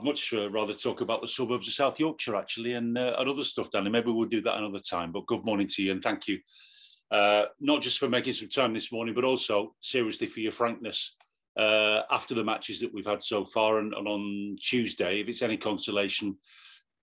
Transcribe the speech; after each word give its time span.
I'd 0.00 0.04
much 0.04 0.32
uh, 0.32 0.50
rather 0.50 0.72
talk 0.72 1.02
about 1.02 1.20
the 1.20 1.28
suburbs 1.28 1.68
of 1.68 1.74
South 1.74 2.00
Yorkshire, 2.00 2.34
actually, 2.34 2.72
and, 2.72 2.96
uh, 2.96 3.16
and 3.18 3.28
other 3.28 3.44
stuff, 3.44 3.70
Danny. 3.70 3.90
Maybe 3.90 4.10
we'll 4.10 4.28
do 4.28 4.40
that 4.40 4.56
another 4.56 4.78
time. 4.78 5.12
But 5.12 5.26
good 5.26 5.44
morning 5.44 5.68
to 5.68 5.82
you, 5.82 5.92
and 5.92 6.02
thank 6.02 6.26
you, 6.26 6.38
uh, 7.10 7.44
not 7.60 7.82
just 7.82 7.98
for 7.98 8.08
making 8.08 8.32
some 8.32 8.48
time 8.48 8.72
this 8.72 8.92
morning, 8.92 9.14
but 9.14 9.24
also 9.24 9.74
seriously 9.80 10.26
for 10.26 10.40
your 10.40 10.52
frankness 10.52 11.16
uh, 11.58 12.00
after 12.10 12.34
the 12.34 12.42
matches 12.42 12.80
that 12.80 12.94
we've 12.94 13.04
had 13.04 13.22
so 13.22 13.44
far. 13.44 13.78
And, 13.78 13.92
and, 13.92 14.08
on 14.08 14.56
Tuesday, 14.58 15.20
if 15.20 15.28
it's 15.28 15.42
any 15.42 15.58
consolation, 15.58 16.34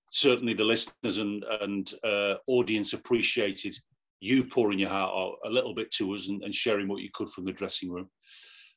certainly 0.09 0.55
the 0.55 0.64
listeners 0.64 1.18
and, 1.18 1.43
and 1.61 1.93
uh, 2.04 2.38
audience 2.48 2.93
appreciated 2.93 3.77
you 4.21 4.43
pouring 4.43 4.79
your 4.79 4.89
heart 4.89 5.14
out 5.14 5.36
a 5.45 5.54
little 5.54 5.75
bit 5.75 5.91
to 5.91 6.16
us 6.16 6.29
and, 6.29 6.41
and 6.41 6.55
sharing 6.55 6.88
what 6.88 7.04
you 7.04 7.09
could 7.14 7.29
from 7.29 7.45
the 7.45 7.52
dressing 7.52 7.91
room. 7.91 8.09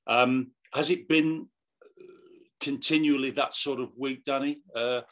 Um, 0.06 0.50
has 0.74 0.90
it 0.90 1.08
been 1.08 1.48
continually 2.60 3.30
that 3.30 3.54
sort 3.54 3.80
of 3.80 3.90
week, 3.96 4.24
Danny? 4.24 4.60
Uh, 4.74 5.02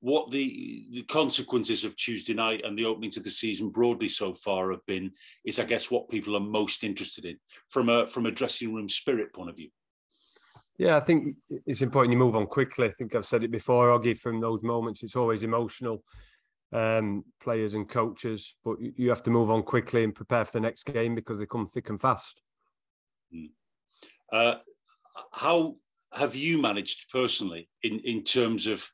what 0.00 0.30
the 0.30 0.86
the 0.90 1.02
consequences 1.02 1.84
of 1.84 1.96
Tuesday 1.96 2.34
night 2.34 2.64
and 2.64 2.78
the 2.78 2.84
opening 2.84 3.10
to 3.10 3.20
the 3.20 3.30
season 3.30 3.70
broadly 3.70 4.08
so 4.08 4.34
far 4.34 4.70
have 4.70 4.84
been 4.86 5.10
is, 5.44 5.58
I 5.58 5.64
guess, 5.64 5.90
what 5.90 6.08
people 6.08 6.36
are 6.36 6.40
most 6.40 6.84
interested 6.84 7.24
in 7.24 7.36
from 7.68 7.88
a 7.88 8.06
from 8.06 8.26
a 8.26 8.30
dressing 8.30 8.74
room 8.74 8.88
spirit 8.88 9.32
point 9.34 9.50
of 9.50 9.56
view. 9.56 9.70
Yeah, 10.78 10.96
I 10.96 11.00
think 11.00 11.36
it's 11.66 11.82
important 11.82 12.12
you 12.12 12.18
move 12.18 12.36
on 12.36 12.46
quickly. 12.46 12.86
I 12.86 12.92
think 12.92 13.14
I've 13.14 13.26
said 13.26 13.42
it 13.42 13.50
before, 13.50 13.98
Oggy, 13.98 14.16
from 14.16 14.40
those 14.40 14.62
moments, 14.62 15.02
it's 15.02 15.16
always 15.16 15.42
emotional, 15.42 16.04
um, 16.72 17.24
players 17.42 17.74
and 17.74 17.88
coaches, 17.88 18.54
but 18.64 18.76
you 18.80 19.08
have 19.08 19.24
to 19.24 19.30
move 19.30 19.50
on 19.50 19.64
quickly 19.64 20.04
and 20.04 20.14
prepare 20.14 20.44
for 20.44 20.52
the 20.52 20.60
next 20.60 20.84
game 20.84 21.16
because 21.16 21.40
they 21.40 21.46
come 21.46 21.66
thick 21.66 21.88
and 21.88 22.00
fast. 22.00 22.40
Hmm. 23.32 23.46
Uh, 24.32 24.54
how 25.32 25.74
have 26.12 26.34
you 26.34 26.58
managed 26.58 27.10
personally 27.10 27.68
in, 27.82 27.98
in 28.00 28.22
terms 28.24 28.66
of 28.66 28.88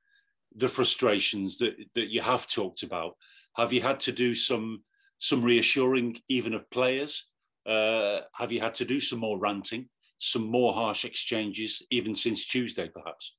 the 0.57 0.69
frustrations 0.69 1.59
that, 1.59 1.75
that 1.95 2.09
you 2.09 2.21
have 2.21 2.47
talked 2.47 2.83
about? 2.83 3.15
Have 3.57 3.73
you 3.73 3.81
had 3.81 4.01
to 4.01 4.13
do 4.13 4.35
some 4.35 4.83
some 5.19 5.43
reassuring 5.43 6.19
even 6.29 6.55
of 6.55 6.69
players? 6.71 7.29
Uh, 7.67 8.21
have 8.35 8.53
you 8.53 8.61
had 8.61 8.75
to 8.75 8.85
do 8.85 9.01
some 9.01 9.21
more 9.21 9.39
ranting, 9.39 9.89
some 10.19 10.43
more 10.43 10.75
harsh 10.75 11.05
exchanges, 11.05 11.83
even 11.91 12.15
since 12.15 12.47
Tuesday, 12.47 12.89
perhaps? 12.89 13.37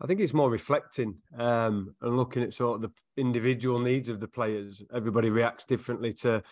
I 0.00 0.06
think 0.06 0.18
it's 0.18 0.34
more 0.34 0.50
reflecting 0.50 1.18
um, 1.38 1.94
and 2.00 2.16
looking 2.16 2.42
at 2.42 2.54
sort 2.54 2.76
of 2.76 2.90
the 2.90 3.20
individual 3.20 3.78
needs 3.78 4.08
of 4.08 4.18
the 4.18 4.26
players. 4.26 4.82
Everybody 4.92 5.30
reacts 5.30 5.64
differently 5.64 6.12
to 6.14 6.42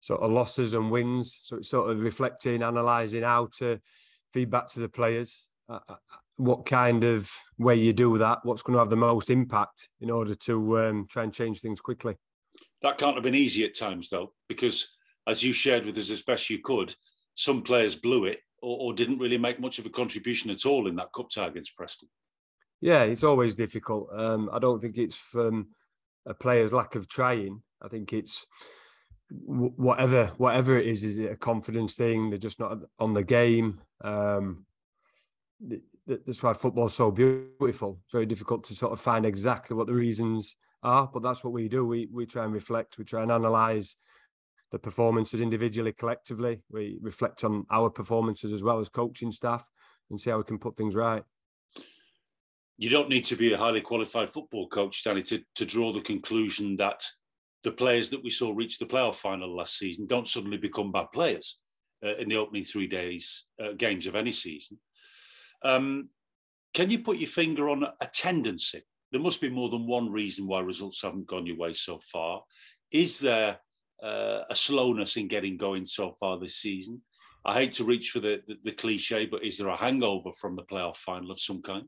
sort 0.00 0.20
of 0.20 0.30
losses 0.30 0.74
and 0.74 0.90
wins, 0.90 1.40
so 1.42 1.56
it's 1.56 1.70
sort 1.70 1.90
of 1.90 2.00
reflecting, 2.00 2.62
analysing 2.62 3.24
how 3.24 3.48
to 3.58 3.80
feedback 4.32 4.68
to 4.70 4.80
the 4.80 4.88
players. 4.88 5.46
Uh, 5.68 5.80
uh, 5.88 5.96
what 6.36 6.66
kind 6.66 7.04
of 7.04 7.30
way 7.58 7.74
you 7.74 7.92
do 7.92 8.16
that? 8.18 8.38
What's 8.44 8.62
going 8.62 8.74
to 8.74 8.78
have 8.78 8.90
the 8.90 8.96
most 8.96 9.28
impact 9.30 9.88
in 10.00 10.10
order 10.10 10.34
to 10.34 10.78
um, 10.80 11.06
try 11.10 11.24
and 11.24 11.32
change 11.32 11.60
things 11.60 11.80
quickly? 11.80 12.16
That 12.82 12.98
can't 12.98 13.16
have 13.16 13.24
been 13.24 13.34
easy 13.34 13.64
at 13.64 13.76
times, 13.76 14.08
though, 14.08 14.32
because 14.48 14.96
as 15.26 15.42
you 15.42 15.52
shared 15.52 15.84
with 15.84 15.98
us 15.98 16.10
as 16.10 16.22
best 16.22 16.48
you 16.48 16.60
could, 16.60 16.94
some 17.34 17.62
players 17.62 17.96
blew 17.96 18.24
it 18.26 18.40
or, 18.62 18.78
or 18.80 18.94
didn't 18.94 19.18
really 19.18 19.38
make 19.38 19.60
much 19.60 19.78
of 19.78 19.86
a 19.86 19.90
contribution 19.90 20.50
at 20.50 20.64
all 20.64 20.86
in 20.86 20.96
that 20.96 21.12
cup 21.12 21.28
tie 21.30 21.48
against 21.48 21.76
Preston. 21.76 22.08
Yeah, 22.80 23.02
it's 23.02 23.24
always 23.24 23.56
difficult. 23.56 24.08
Um, 24.12 24.48
I 24.52 24.58
don't 24.60 24.80
think 24.80 24.96
it's 24.96 25.16
from 25.16 25.68
a 26.26 26.34
player's 26.34 26.72
lack 26.72 26.94
of 26.94 27.08
trying. 27.08 27.62
I 27.82 27.88
think 27.88 28.12
it's 28.12 28.46
whatever 29.30 30.26
whatever 30.38 30.78
it 30.78 30.86
is. 30.86 31.04
Is 31.04 31.18
it 31.18 31.32
a 31.32 31.36
confidence 31.36 31.94
thing? 31.94 32.30
They're 32.30 32.38
just 32.38 32.60
not 32.60 32.78
on 32.98 33.14
the 33.14 33.24
game. 33.24 33.80
Um, 34.02 34.64
that's 36.06 36.42
why 36.42 36.52
football's 36.54 36.94
so 36.94 37.10
beautiful. 37.10 38.00
It's 38.04 38.12
very 38.12 38.26
difficult 38.26 38.64
to 38.64 38.74
sort 38.74 38.92
of 38.92 39.00
find 39.00 39.26
exactly 39.26 39.76
what 39.76 39.86
the 39.86 39.94
reasons 39.94 40.56
are, 40.82 41.10
but 41.12 41.22
that's 41.22 41.44
what 41.44 41.52
we 41.52 41.68
do. 41.68 41.84
We 41.84 42.08
we 42.12 42.26
try 42.26 42.44
and 42.44 42.52
reflect. 42.52 42.98
We 42.98 43.04
try 43.04 43.22
and 43.22 43.32
analyze 43.32 43.96
the 44.70 44.78
performances 44.78 45.40
individually, 45.40 45.92
collectively. 45.92 46.62
We 46.70 46.98
reflect 47.00 47.44
on 47.44 47.66
our 47.70 47.90
performances 47.90 48.52
as 48.52 48.62
well 48.62 48.80
as 48.80 48.88
coaching 48.88 49.32
staff 49.32 49.64
and 50.10 50.20
see 50.20 50.30
how 50.30 50.38
we 50.38 50.44
can 50.44 50.58
put 50.58 50.76
things 50.76 50.94
right. 50.94 51.22
You 52.76 52.90
don't 52.90 53.08
need 53.08 53.24
to 53.26 53.36
be 53.36 53.52
a 53.52 53.58
highly 53.58 53.80
qualified 53.80 54.30
football 54.30 54.68
coach, 54.68 55.02
Danny, 55.02 55.22
to, 55.24 55.42
to 55.56 55.64
draw 55.64 55.92
the 55.92 56.00
conclusion 56.00 56.76
that 56.76 57.02
the 57.68 57.74
players 57.74 58.08
that 58.08 58.24
we 58.24 58.30
saw 58.30 58.50
reach 58.50 58.78
the 58.78 58.86
playoff 58.86 59.16
final 59.16 59.54
last 59.54 59.76
season 59.76 60.06
don't 60.06 60.26
suddenly 60.26 60.56
become 60.56 60.90
bad 60.90 61.04
players 61.12 61.58
uh, 62.02 62.14
in 62.14 62.26
the 62.26 62.36
opening 62.36 62.64
three 62.64 62.86
days 62.86 63.44
uh, 63.62 63.72
games 63.76 64.06
of 64.06 64.14
any 64.16 64.32
season. 64.32 64.78
Um, 65.62 66.08
can 66.72 66.88
you 66.88 67.00
put 67.00 67.18
your 67.18 67.28
finger 67.28 67.68
on 67.68 67.84
a 67.84 68.06
tendency? 68.06 68.80
There 69.12 69.20
must 69.20 69.42
be 69.42 69.50
more 69.50 69.68
than 69.68 69.86
one 69.86 70.10
reason 70.10 70.46
why 70.46 70.60
results 70.60 71.02
haven't 71.02 71.26
gone 71.26 71.44
your 71.44 71.58
way 71.58 71.74
so 71.74 72.00
far. 72.10 72.42
Is 72.90 73.20
there 73.20 73.58
uh, 74.02 74.44
a 74.48 74.54
slowness 74.54 75.18
in 75.18 75.28
getting 75.28 75.58
going 75.58 75.84
so 75.84 76.14
far 76.18 76.38
this 76.38 76.56
season? 76.56 77.02
I 77.44 77.52
hate 77.52 77.72
to 77.72 77.84
reach 77.84 78.08
for 78.12 78.20
the, 78.20 78.40
the, 78.48 78.56
the 78.64 78.72
cliche, 78.72 79.26
but 79.26 79.44
is 79.44 79.58
there 79.58 79.68
a 79.68 79.76
hangover 79.76 80.32
from 80.32 80.56
the 80.56 80.64
playoff 80.64 80.96
final 80.96 81.30
of 81.30 81.38
some 81.38 81.60
kind? 81.60 81.84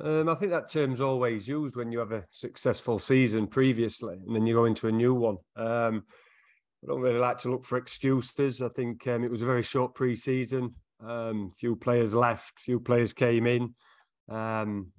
Um, 0.00 0.28
I 0.28 0.34
think 0.34 0.52
that 0.52 0.70
term's 0.70 1.00
always 1.00 1.48
used 1.48 1.76
when 1.76 1.90
you 1.90 1.98
have 1.98 2.12
a 2.12 2.24
successful 2.30 2.98
season 2.98 3.46
previously, 3.46 4.16
and 4.26 4.34
then 4.34 4.46
you 4.46 4.54
go 4.54 4.66
into 4.66 4.88
a 4.88 4.92
new 4.92 5.14
one. 5.14 5.38
Um, 5.56 6.04
I 6.84 6.86
don't 6.86 7.00
really 7.00 7.18
like 7.18 7.38
to 7.38 7.50
look 7.50 7.64
for 7.64 7.78
excuses. 7.78 8.62
I 8.62 8.68
think 8.68 9.06
um, 9.08 9.24
it 9.24 9.30
was 9.30 9.42
a 9.42 9.46
very 9.46 9.62
short 9.62 9.94
pre-season. 9.94 10.74
Um, 11.04 11.50
few 11.58 11.74
players 11.74 12.14
left, 12.14 12.58
few 12.58 12.80
players 12.80 13.12
came 13.12 13.46
in. 13.46 13.74
Um, 14.28 14.92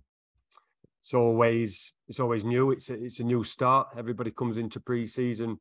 it's 1.01 1.13
always 1.13 1.94
it's 2.07 2.19
always 2.19 2.44
new. 2.44 2.71
It's 2.71 2.89
a, 2.89 2.94
it's 3.01 3.19
a 3.19 3.23
new 3.23 3.44
start. 3.44 3.89
Everybody 3.97 4.31
comes 4.31 4.57
into 4.57 4.79
pre-season, 4.79 5.59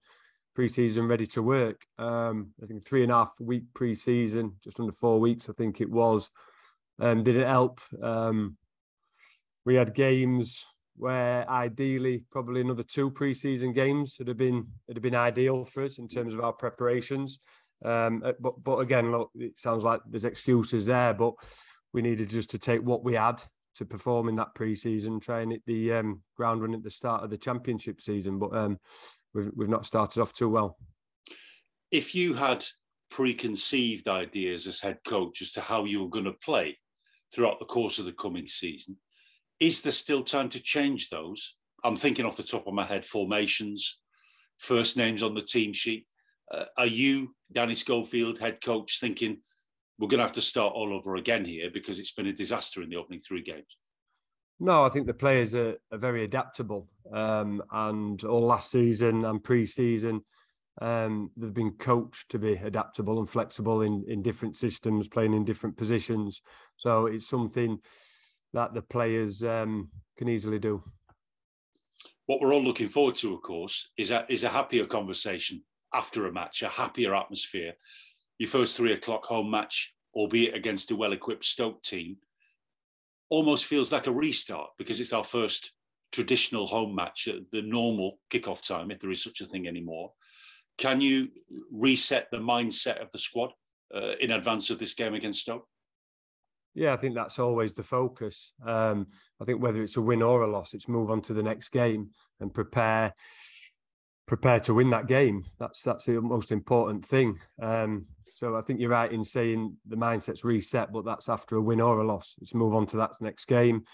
pre-season 0.54 1.06
ready 1.06 1.26
to 1.28 1.42
work. 1.42 1.80
Um, 1.98 2.50
I 2.62 2.66
think 2.66 2.84
three 2.84 3.02
and 3.02 3.12
a 3.12 3.16
half 3.16 3.32
week 3.38 3.64
pre-season, 3.74 4.56
just 4.64 4.80
under 4.80 4.92
four 4.92 5.20
weeks, 5.20 5.48
I 5.48 5.52
think 5.52 5.80
it 5.80 5.90
was. 5.90 6.30
Um, 6.98 7.22
did 7.22 7.36
it 7.36 7.46
help? 7.46 7.80
Um, 8.02 8.56
we 9.68 9.74
had 9.74 9.92
games 9.92 10.64
where 10.96 11.48
ideally 11.50 12.24
probably 12.32 12.62
another 12.62 12.82
two 12.82 13.10
preseason 13.10 13.74
games 13.74 14.16
would 14.18 14.26
have 14.26 14.38
been 14.38 14.66
would 14.86 14.96
have 14.96 15.02
been 15.02 15.14
ideal 15.14 15.66
for 15.66 15.84
us 15.84 15.98
in 15.98 16.08
terms 16.08 16.32
of 16.32 16.40
our 16.40 16.54
preparations. 16.54 17.38
Um, 17.84 18.22
uh, 18.24 18.32
but 18.40 18.54
but 18.64 18.78
again, 18.78 19.12
look, 19.12 19.30
it 19.34 19.60
sounds 19.60 19.84
like 19.84 20.00
there's 20.08 20.24
excuses 20.24 20.86
there, 20.86 21.12
but 21.12 21.34
we 21.92 22.00
needed 22.00 22.30
just 22.30 22.48
to 22.52 22.58
take 22.58 22.80
what 22.80 23.04
we 23.04 23.12
had 23.12 23.42
to 23.74 23.84
perform 23.84 24.30
in 24.30 24.36
that 24.36 24.54
preseason, 24.54 25.22
hit 25.50 25.62
the 25.66 25.92
um, 25.92 26.22
ground 26.34 26.62
run 26.62 26.72
at 26.72 26.82
the 26.82 26.90
start 26.90 27.22
of 27.22 27.28
the 27.28 27.36
championship 27.36 28.00
season. 28.00 28.38
But 28.38 28.56
um, 28.56 28.78
we've 29.34 29.50
we've 29.54 29.68
not 29.68 29.84
started 29.84 30.22
off 30.22 30.32
too 30.32 30.48
well. 30.48 30.78
If 31.90 32.14
you 32.14 32.32
had 32.32 32.64
preconceived 33.10 34.08
ideas 34.08 34.66
as 34.66 34.80
head 34.80 35.00
coach 35.06 35.42
as 35.42 35.52
to 35.52 35.60
how 35.60 35.84
you 35.84 36.00
were 36.00 36.08
going 36.08 36.24
to 36.24 36.32
play 36.42 36.78
throughout 37.34 37.58
the 37.58 37.66
course 37.66 37.98
of 37.98 38.06
the 38.06 38.12
coming 38.14 38.46
season, 38.46 38.96
is 39.60 39.82
there 39.82 39.92
still 39.92 40.22
time 40.22 40.48
to 40.50 40.62
change 40.62 41.10
those? 41.10 41.56
I'm 41.84 41.96
thinking 41.96 42.24
off 42.24 42.36
the 42.36 42.42
top 42.42 42.66
of 42.66 42.74
my 42.74 42.84
head 42.84 43.04
formations, 43.04 44.00
first 44.58 44.96
names 44.96 45.22
on 45.22 45.34
the 45.34 45.42
team 45.42 45.72
sheet. 45.72 46.06
Uh, 46.52 46.64
are 46.76 46.86
you, 46.86 47.34
Danny 47.52 47.74
Schofield, 47.74 48.38
head 48.38 48.60
coach, 48.62 49.00
thinking 49.00 49.38
we're 49.98 50.08
going 50.08 50.18
to 50.18 50.24
have 50.24 50.32
to 50.32 50.42
start 50.42 50.72
all 50.74 50.92
over 50.92 51.16
again 51.16 51.44
here 51.44 51.70
because 51.72 51.98
it's 51.98 52.12
been 52.12 52.26
a 52.26 52.32
disaster 52.32 52.82
in 52.82 52.88
the 52.88 52.96
opening 52.96 53.20
three 53.20 53.42
games? 53.42 53.76
No, 54.60 54.84
I 54.84 54.88
think 54.88 55.06
the 55.06 55.14
players 55.14 55.54
are, 55.54 55.76
are 55.92 55.98
very 55.98 56.24
adaptable. 56.24 56.88
Um, 57.12 57.62
and 57.70 58.22
all 58.24 58.40
last 58.40 58.70
season 58.70 59.24
and 59.24 59.42
pre 59.42 59.66
season, 59.66 60.22
um, 60.80 61.30
they've 61.36 61.54
been 61.54 61.72
coached 61.72 62.28
to 62.30 62.38
be 62.38 62.54
adaptable 62.54 63.18
and 63.18 63.28
flexible 63.28 63.82
in, 63.82 64.04
in 64.08 64.22
different 64.22 64.56
systems, 64.56 65.08
playing 65.08 65.34
in 65.34 65.44
different 65.44 65.76
positions. 65.76 66.42
So 66.76 67.06
it's 67.06 67.28
something 67.28 67.78
that 68.54 68.74
the 68.74 68.82
players 68.82 69.42
um, 69.44 69.88
can 70.16 70.28
easily 70.28 70.58
do. 70.58 70.82
What 72.26 72.40
we're 72.40 72.52
all 72.52 72.62
looking 72.62 72.88
forward 72.88 73.14
to, 73.16 73.34
of 73.34 73.42
course, 73.42 73.90
is 73.96 74.10
a, 74.10 74.26
is 74.28 74.44
a 74.44 74.48
happier 74.48 74.86
conversation 74.86 75.62
after 75.94 76.26
a 76.26 76.32
match, 76.32 76.62
a 76.62 76.68
happier 76.68 77.14
atmosphere. 77.14 77.72
Your 78.38 78.50
first 78.50 78.76
three 78.76 78.92
o'clock 78.92 79.24
home 79.24 79.50
match, 79.50 79.94
albeit 80.14 80.54
against 80.54 80.90
a 80.90 80.96
well 80.96 81.12
equipped 81.12 81.44
Stoke 81.44 81.82
team, 81.82 82.16
almost 83.30 83.66
feels 83.66 83.92
like 83.92 84.06
a 84.06 84.12
restart 84.12 84.70
because 84.78 85.00
it's 85.00 85.12
our 85.12 85.24
first 85.24 85.72
traditional 86.12 86.66
home 86.66 86.94
match 86.94 87.28
at 87.28 87.50
the 87.52 87.62
normal 87.62 88.18
kickoff 88.30 88.66
time, 88.66 88.90
if 88.90 88.98
there 88.98 89.10
is 89.10 89.22
such 89.22 89.40
a 89.40 89.46
thing 89.46 89.68
anymore. 89.68 90.12
Can 90.78 91.00
you 91.00 91.28
reset 91.70 92.28
the 92.30 92.38
mindset 92.38 93.02
of 93.02 93.10
the 93.10 93.18
squad 93.18 93.50
uh, 93.94 94.12
in 94.20 94.30
advance 94.30 94.70
of 94.70 94.78
this 94.78 94.94
game 94.94 95.14
against 95.14 95.40
Stoke? 95.40 95.67
Yeah, 96.74 96.92
I 96.92 96.96
think 96.96 97.14
that's 97.14 97.38
always 97.38 97.74
the 97.74 97.82
focus. 97.82 98.52
Um, 98.64 99.08
I 99.40 99.44
think 99.44 99.60
whether 99.60 99.82
it's 99.82 99.96
a 99.96 100.02
win 100.02 100.22
or 100.22 100.42
a 100.42 100.50
loss, 100.50 100.74
it's 100.74 100.88
move 100.88 101.10
on 101.10 101.20
to 101.22 101.34
the 101.34 101.42
next 101.42 101.70
game 101.70 102.10
and 102.40 102.52
prepare 102.54 103.14
prepare 104.26 104.60
to 104.60 104.74
win 104.74 104.90
that 104.90 105.06
game. 105.06 105.44
That's 105.58 105.82
that's 105.82 106.04
the 106.04 106.20
most 106.20 106.52
important 106.52 107.04
thing. 107.04 107.38
Um, 107.60 108.06
So 108.38 108.54
I 108.54 108.62
think 108.62 108.78
you're 108.78 108.90
right 108.90 109.10
in 109.10 109.24
saying 109.24 109.76
the 109.88 109.96
mindset's 109.96 110.44
reset, 110.44 110.92
but 110.92 111.04
that's 111.04 111.28
after 111.28 111.56
a 111.56 111.60
win 111.60 111.80
or 111.80 111.98
a 111.98 112.06
loss. 112.06 112.36
Let's 112.40 112.54
move 112.54 112.72
on 112.72 112.86
to 112.86 112.96
that 112.98 113.10
next 113.20 113.46
game, 113.46 113.84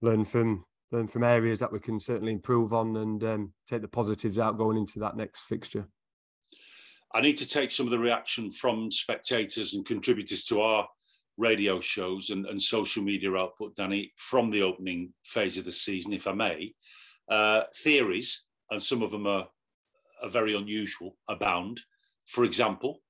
learn 0.00 0.24
from 0.24 0.64
learn 0.92 1.08
from 1.08 1.24
areas 1.24 1.58
that 1.58 1.72
we 1.72 1.80
can 1.80 2.00
certainly 2.00 2.32
improve 2.32 2.72
on, 2.72 2.96
and 2.96 3.22
um, 3.24 3.52
take 3.68 3.82
the 3.82 3.88
positives 3.88 4.38
out 4.38 4.56
going 4.56 4.78
into 4.78 4.98
that 5.00 5.16
next 5.16 5.40
fixture. 5.42 5.86
I 7.14 7.20
need 7.20 7.36
to 7.38 7.48
take 7.48 7.70
some 7.70 7.86
of 7.86 7.90
the 7.90 7.98
reaction 7.98 8.50
from 8.50 8.90
spectators 8.90 9.74
and 9.74 9.84
contributors 9.84 10.44
to 10.44 10.62
our 10.62 10.88
radio 11.38 11.80
shows 11.80 12.30
and, 12.30 12.46
and 12.46 12.60
social 12.60 13.02
media 13.02 13.34
output, 13.34 13.74
Danny, 13.76 14.12
from 14.16 14.50
the 14.50 14.62
opening 14.62 15.12
phase 15.24 15.58
of 15.58 15.64
the 15.64 15.72
season, 15.72 16.12
if 16.12 16.26
I 16.26 16.32
may. 16.32 16.74
Uh, 17.28 17.62
theories, 17.82 18.46
and 18.70 18.82
some 18.82 19.02
of 19.02 19.10
them 19.10 19.26
are, 19.26 19.46
are 20.22 20.28
very 20.28 20.54
unusual, 20.54 21.16
abound. 21.28 21.80
For 22.26 22.44
example, 22.44 23.00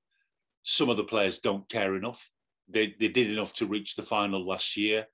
some 0.63 0.89
of 0.89 0.97
the 0.97 1.03
players 1.03 1.39
don't 1.39 1.67
care 1.69 1.95
enough. 1.95 2.29
They, 2.69 2.95
they 2.99 3.09
did 3.09 3.29
enough 3.29 3.53
to 3.53 3.65
reach 3.65 3.95
the 3.95 4.03
final 4.03 4.47
last 4.47 4.77
year. 4.77 5.05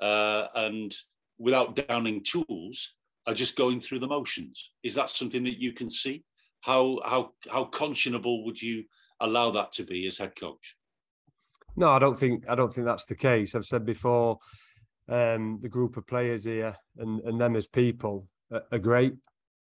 Uh, 0.00 0.46
and 0.54 0.94
without 1.38 1.76
downing 1.76 2.22
tools, 2.24 2.96
are 3.26 3.34
just 3.34 3.56
going 3.56 3.80
through 3.80 3.98
the 3.98 4.08
motions. 4.08 4.72
Is 4.82 4.94
that 4.94 5.10
something 5.10 5.44
that 5.44 5.60
you 5.60 5.72
can 5.72 5.90
see? 5.90 6.24
How 6.60 7.00
how 7.04 7.32
how 7.50 7.64
conscionable 7.64 8.44
would 8.44 8.60
you 8.60 8.84
allow 9.20 9.50
that 9.50 9.72
to 9.72 9.84
be 9.84 10.06
as 10.06 10.18
head 10.18 10.36
coach? 10.36 10.76
No, 11.76 11.90
I 11.90 11.98
don't 11.98 12.18
think 12.18 12.48
I 12.48 12.54
don't 12.54 12.72
think 12.72 12.86
that's 12.86 13.06
the 13.06 13.16
case. 13.16 13.54
I've 13.54 13.66
said 13.66 13.84
before, 13.84 14.38
um, 15.08 15.58
the 15.60 15.68
group 15.68 15.96
of 15.96 16.06
players 16.06 16.44
here 16.44 16.76
and 16.98 17.20
and 17.20 17.40
them 17.40 17.56
as 17.56 17.66
people 17.66 18.28
are, 18.52 18.78
great. 18.78 19.14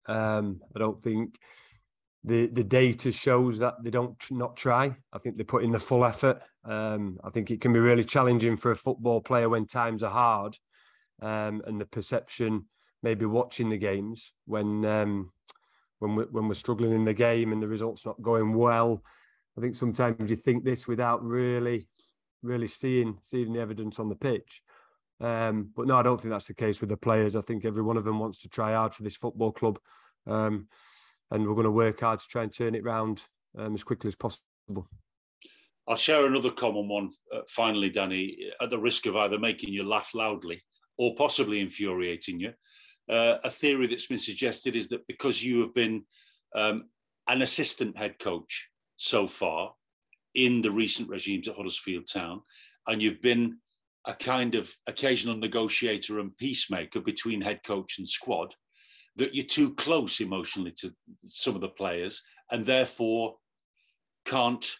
Um, 0.07 0.61
I 0.75 0.79
don't 0.79 1.01
think 1.01 1.37
the 2.23 2.47
the 2.47 2.63
data 2.63 3.11
shows 3.11 3.59
that 3.59 3.75
they 3.83 3.89
don't 3.89 4.17
not 4.29 4.57
try. 4.57 4.95
I 5.13 5.17
think 5.17 5.37
they 5.37 5.43
put 5.43 5.63
in 5.63 5.71
the 5.71 5.79
full 5.79 6.03
effort. 6.05 6.41
Um, 6.65 7.17
I 7.23 7.29
think 7.29 7.49
it 7.49 7.61
can 7.61 7.73
be 7.73 7.79
really 7.79 8.03
challenging 8.03 8.57
for 8.57 8.71
a 8.71 8.75
football 8.75 9.21
player 9.21 9.49
when 9.49 9.65
times 9.65 10.03
are 10.03 10.11
hard, 10.11 10.57
um, 11.21 11.61
and 11.65 11.79
the 11.79 11.85
perception 11.85 12.65
maybe 13.03 13.25
watching 13.25 13.69
the 13.69 13.77
games 13.77 14.33
when 14.45 14.85
um, 14.85 15.31
when 15.99 16.15
we're, 16.15 16.27
when 16.31 16.47
we're 16.47 16.53
struggling 16.55 16.93
in 16.93 17.05
the 17.05 17.13
game 17.13 17.51
and 17.53 17.63
the 17.63 17.67
results 17.67 18.05
not 18.05 18.21
going 18.21 18.53
well. 18.53 19.01
I 19.57 19.61
think 19.61 19.75
sometimes 19.75 20.29
you 20.29 20.35
think 20.35 20.63
this 20.63 20.87
without 20.87 21.23
really 21.23 21.87
really 22.43 22.67
seeing 22.67 23.17
seeing 23.21 23.53
the 23.53 23.59
evidence 23.59 23.99
on 23.99 24.09
the 24.09 24.15
pitch. 24.15 24.61
Um, 25.19 25.69
but 25.75 25.87
no, 25.87 25.97
I 25.97 26.03
don't 26.03 26.19
think 26.19 26.31
that's 26.31 26.47
the 26.47 26.53
case 26.53 26.81
with 26.81 26.89
the 26.89 26.97
players. 26.97 27.35
I 27.35 27.41
think 27.41 27.63
every 27.63 27.83
one 27.83 27.97
of 27.97 28.03
them 28.03 28.19
wants 28.19 28.41
to 28.41 28.49
try 28.49 28.73
hard 28.73 28.93
for 28.93 29.03
this 29.03 29.15
football 29.15 29.51
club, 29.51 29.79
um, 30.25 30.67
and 31.29 31.47
we're 31.47 31.53
going 31.53 31.65
to 31.65 31.71
work 31.71 31.99
hard 31.99 32.19
to 32.19 32.27
try 32.27 32.43
and 32.43 32.51
turn 32.51 32.73
it 32.73 32.83
round 32.83 33.21
um, 33.57 33.75
as 33.75 33.83
quickly 33.83 34.07
as 34.07 34.15
possible. 34.15 34.87
I'll 35.87 35.95
share 35.95 36.25
another 36.25 36.51
common 36.51 36.87
one 36.87 37.09
uh, 37.33 37.41
finally, 37.47 37.89
Danny, 37.89 38.51
at 38.61 38.69
the 38.69 38.79
risk 38.79 39.05
of 39.05 39.15
either 39.15 39.39
making 39.39 39.73
you 39.73 39.83
laugh 39.83 40.11
loudly 40.13 40.63
or 40.97 41.15
possibly 41.15 41.59
infuriating 41.59 42.39
you. 42.39 42.53
Uh, 43.09 43.37
a 43.43 43.49
theory 43.49 43.87
that's 43.87 44.07
been 44.07 44.17
suggested 44.17 44.75
is 44.75 44.87
that 44.89 45.05
because 45.07 45.43
you 45.43 45.59
have 45.59 45.73
been 45.73 46.03
um, 46.55 46.85
an 47.27 47.41
assistant 47.41 47.97
head 47.97 48.17
coach 48.19 48.69
so 48.95 49.27
far, 49.27 49.73
in 50.35 50.61
the 50.61 50.71
recent 50.71 51.09
regimes 51.09 51.47
at 51.47 51.55
Huddersfield 51.55 52.05
Town, 52.11 52.41
and 52.87 53.01
you've 53.01 53.21
been 53.21 53.57
a 54.05 54.13
kind 54.13 54.55
of 54.55 54.73
occasional 54.87 55.37
negotiator 55.37 56.19
and 56.19 56.35
peacemaker 56.37 57.01
between 57.01 57.41
head 57.41 57.61
coach 57.63 57.97
and 57.97 58.07
squad, 58.07 58.53
that 59.15 59.35
you're 59.35 59.45
too 59.45 59.73
close 59.75 60.21
emotionally 60.21 60.71
to 60.71 60.91
some 61.23 61.55
of 61.55 61.61
the 61.61 61.69
players 61.69 62.23
and 62.51 62.65
therefore 62.65 63.35
can't 64.25 64.75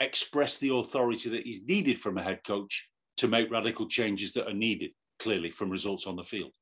express 0.00 0.58
the 0.58 0.74
authority 0.74 1.30
that 1.30 1.48
is 1.48 1.64
needed 1.64 1.98
from 2.00 2.18
a 2.18 2.22
head 2.22 2.40
coach 2.44 2.90
to 3.16 3.28
make 3.28 3.50
radical 3.50 3.88
changes 3.88 4.32
that 4.32 4.48
are 4.48 4.54
needed, 4.54 4.90
clearly, 5.18 5.50
from 5.50 5.70
results 5.70 6.06
on 6.06 6.16
the 6.16 6.22
field? 6.22 6.52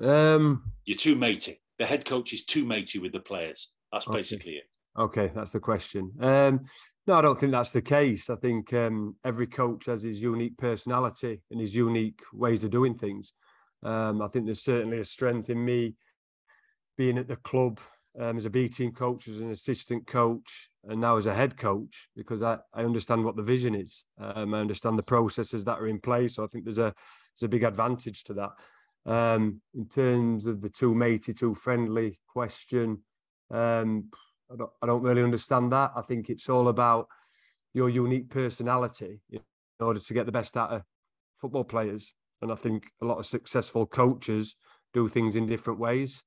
Um, 0.00 0.72
you're 0.84 0.96
too 0.96 1.16
matey. 1.16 1.60
The 1.78 1.86
head 1.86 2.04
coach 2.04 2.32
is 2.32 2.44
too 2.44 2.64
matey 2.64 2.98
with 2.98 3.12
the 3.12 3.20
players. 3.20 3.72
That's 3.92 4.06
okay. 4.06 4.18
basically 4.18 4.52
it. 4.52 4.64
Okay, 4.98 5.30
that's 5.34 5.52
the 5.52 5.60
question. 5.60 6.12
Um, 6.20 6.60
no, 7.06 7.14
I 7.14 7.22
don't 7.22 7.38
think 7.38 7.52
that's 7.52 7.70
the 7.70 7.82
case. 7.82 8.28
I 8.28 8.36
think 8.36 8.72
um, 8.74 9.16
every 9.24 9.46
coach 9.46 9.86
has 9.86 10.02
his 10.02 10.20
unique 10.20 10.56
personality 10.58 11.40
and 11.50 11.60
his 11.60 11.74
unique 11.74 12.20
ways 12.32 12.62
of 12.62 12.70
doing 12.70 12.94
things. 12.94 13.32
Um, 13.82 14.22
I 14.22 14.28
think 14.28 14.44
there's 14.44 14.62
certainly 14.62 14.98
a 14.98 15.04
strength 15.04 15.50
in 15.50 15.64
me 15.64 15.94
being 16.96 17.18
at 17.18 17.26
the 17.26 17.36
club 17.36 17.80
um, 18.20 18.36
as 18.36 18.44
a 18.44 18.50
B 18.50 18.68
team 18.68 18.92
coach, 18.92 19.26
as 19.26 19.40
an 19.40 19.50
assistant 19.50 20.06
coach, 20.06 20.70
and 20.84 21.00
now 21.00 21.16
as 21.16 21.26
a 21.26 21.34
head 21.34 21.56
coach 21.56 22.08
because 22.14 22.42
I, 22.42 22.58
I 22.74 22.84
understand 22.84 23.24
what 23.24 23.36
the 23.36 23.42
vision 23.42 23.74
is. 23.74 24.04
Um, 24.20 24.54
I 24.54 24.60
understand 24.60 24.98
the 24.98 25.02
processes 25.02 25.64
that 25.64 25.78
are 25.78 25.88
in 25.88 26.00
place. 26.00 26.36
So 26.36 26.44
I 26.44 26.46
think 26.48 26.64
there's 26.64 26.78
a 26.78 26.92
there's 27.34 27.46
a 27.46 27.48
big 27.48 27.64
advantage 27.64 28.24
to 28.24 28.34
that. 28.34 28.50
Um, 29.04 29.60
in 29.74 29.88
terms 29.88 30.46
of 30.46 30.60
the 30.60 30.68
too 30.68 30.94
matey, 30.94 31.32
too 31.32 31.54
friendly 31.54 32.20
question, 32.28 33.02
I 34.52 34.56
don't, 34.56 34.70
I 34.82 34.86
don't 34.86 35.02
really 35.02 35.22
understand 35.22 35.72
that. 35.72 35.92
I 35.96 36.02
think 36.02 36.28
it's 36.28 36.48
all 36.48 36.68
about 36.68 37.08
your 37.74 37.88
unique 37.88 38.28
personality 38.28 39.20
in 39.30 39.40
order 39.80 40.00
to 40.00 40.14
get 40.14 40.26
the 40.26 40.32
best 40.32 40.56
out 40.56 40.70
of 40.70 40.82
football 41.36 41.64
players. 41.64 42.14
And 42.42 42.52
I 42.52 42.54
think 42.54 42.84
a 43.00 43.04
lot 43.04 43.18
of 43.18 43.26
successful 43.26 43.86
coaches 43.86 44.56
do 44.92 45.08
things 45.08 45.36
in 45.36 45.46
different 45.46 45.80
ways. 45.80 46.22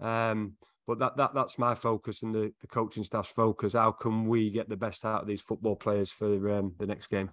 Um, 0.00 0.54
but 0.86 0.98
that, 0.98 1.16
that 1.16 1.34
that's 1.34 1.58
my 1.58 1.74
focus 1.74 2.22
and 2.22 2.34
the, 2.34 2.52
the 2.60 2.66
coaching 2.66 3.04
staff's 3.04 3.30
focus. 3.30 3.72
How 3.72 3.92
can 3.92 4.26
we 4.26 4.50
get 4.50 4.68
the 4.68 4.76
best 4.76 5.04
out 5.04 5.22
of 5.22 5.26
these 5.26 5.40
football 5.40 5.76
players 5.76 6.10
for 6.10 6.50
um, 6.50 6.74
the 6.78 6.86
next 6.86 7.06
game? 7.06 7.30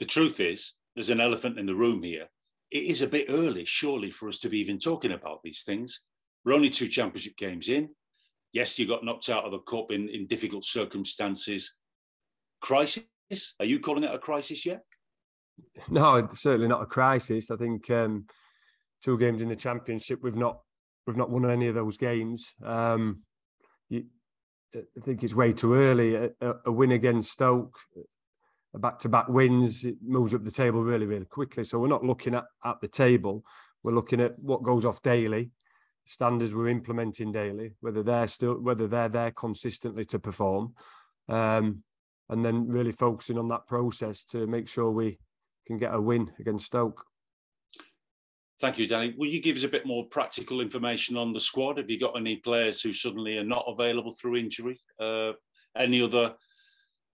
The 0.00 0.04
truth 0.04 0.40
is, 0.40 0.74
there's 0.94 1.10
an 1.10 1.20
elephant 1.20 1.58
in 1.58 1.66
the 1.66 1.74
room 1.74 2.02
here. 2.02 2.26
It 2.70 2.84
is 2.84 3.02
a 3.02 3.06
bit 3.06 3.26
early, 3.28 3.64
surely, 3.64 4.10
for 4.10 4.28
us 4.28 4.38
to 4.40 4.48
be 4.48 4.58
even 4.58 4.78
talking 4.78 5.12
about 5.12 5.42
these 5.44 5.62
things. 5.62 6.00
We're 6.44 6.54
only 6.54 6.70
two 6.70 6.88
championship 6.88 7.36
games 7.36 7.68
in 7.68 7.90
yes, 8.52 8.78
you 8.78 8.86
got 8.86 9.04
knocked 9.04 9.28
out 9.28 9.44
of 9.44 9.52
the 9.52 9.58
cup 9.60 9.90
in, 9.90 10.08
in 10.08 10.26
difficult 10.26 10.64
circumstances. 10.64 11.76
Crisis? 12.60 13.04
Are 13.60 13.66
you 13.66 13.80
calling 13.80 14.04
it 14.04 14.14
a 14.14 14.18
crisis 14.18 14.64
yet? 14.64 14.82
No, 15.88 16.28
certainly 16.32 16.68
not 16.68 16.82
a 16.82 16.86
crisis. 16.86 17.50
I 17.50 17.56
think 17.56 17.90
um, 17.90 18.26
two 19.04 19.18
games 19.18 19.42
in 19.42 19.48
the 19.48 19.56
championship, 19.56 20.20
we've 20.22 20.36
not 20.36 20.60
we've 21.06 21.16
not 21.16 21.30
won 21.30 21.50
any 21.50 21.68
of 21.68 21.74
those 21.74 21.96
games. 21.96 22.54
Um, 22.64 23.22
you, 23.88 24.04
I 24.74 25.00
think 25.02 25.24
it's 25.24 25.34
way 25.34 25.52
too 25.52 25.74
early. 25.74 26.14
A, 26.14 26.30
a 26.66 26.72
win 26.72 26.92
against 26.92 27.32
Stoke, 27.32 27.78
a 28.74 28.78
back-to-back 28.78 29.28
wins, 29.28 29.84
it 29.84 29.96
moves 30.02 30.34
up 30.34 30.44
the 30.44 30.50
table 30.50 30.82
really, 30.82 31.06
really 31.06 31.24
quickly. 31.24 31.64
So 31.64 31.78
we're 31.78 31.88
not 31.88 32.04
looking 32.04 32.34
at, 32.34 32.44
at 32.64 32.80
the 32.80 32.88
table. 32.88 33.42
We're 33.82 33.94
looking 33.94 34.20
at 34.20 34.38
what 34.38 34.62
goes 34.62 34.84
off 34.84 35.02
daily 35.02 35.50
standards 36.08 36.54
we're 36.54 36.68
implementing 36.68 37.30
daily, 37.30 37.74
whether 37.80 38.02
they're 38.02 38.26
still 38.26 38.54
whether 38.54 38.88
they're 38.88 39.10
there 39.10 39.30
consistently 39.30 40.06
to 40.06 40.18
perform, 40.18 40.74
um, 41.28 41.82
and 42.30 42.42
then 42.42 42.66
really 42.66 42.92
focusing 42.92 43.36
on 43.36 43.48
that 43.48 43.66
process 43.66 44.24
to 44.24 44.46
make 44.46 44.68
sure 44.68 44.90
we 44.90 45.18
can 45.66 45.76
get 45.76 45.94
a 45.94 46.00
win 46.00 46.32
against 46.38 46.64
Stoke. 46.64 47.04
Thank 48.58 48.78
you, 48.78 48.88
Danny. 48.88 49.14
Will 49.18 49.28
you 49.28 49.42
give 49.42 49.58
us 49.58 49.64
a 49.64 49.68
bit 49.68 49.86
more 49.86 50.06
practical 50.06 50.62
information 50.62 51.16
on 51.18 51.34
the 51.34 51.40
squad? 51.40 51.76
Have 51.76 51.90
you 51.90 52.00
got 52.00 52.16
any 52.16 52.36
players 52.36 52.80
who 52.80 52.92
suddenly 52.92 53.36
are 53.36 53.44
not 53.44 53.66
available 53.68 54.12
through 54.12 54.36
injury? 54.36 54.80
Uh, 54.98 55.32
any 55.76 56.02
other 56.02 56.34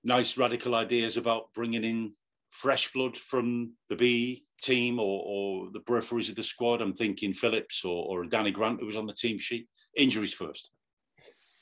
nice 0.04 0.36
radical 0.36 0.74
ideas 0.74 1.16
about 1.16 1.52
bringing 1.54 1.82
in 1.82 2.12
fresh 2.52 2.92
blood 2.92 3.18
from 3.18 3.72
the 3.88 3.96
B 3.96 4.44
team 4.60 5.00
or, 5.00 5.22
or 5.26 5.70
the 5.72 5.80
peripheries 5.80 6.30
of 6.30 6.36
the 6.36 6.42
squad? 6.42 6.80
I'm 6.80 6.94
thinking 6.94 7.32
Phillips 7.32 7.84
or, 7.84 8.06
or 8.06 8.24
Danny 8.24 8.52
Grant, 8.52 8.80
who 8.80 8.86
was 8.86 8.96
on 8.96 9.06
the 9.06 9.12
team 9.12 9.38
sheet. 9.38 9.66
Injuries 9.96 10.32
first. 10.32 10.70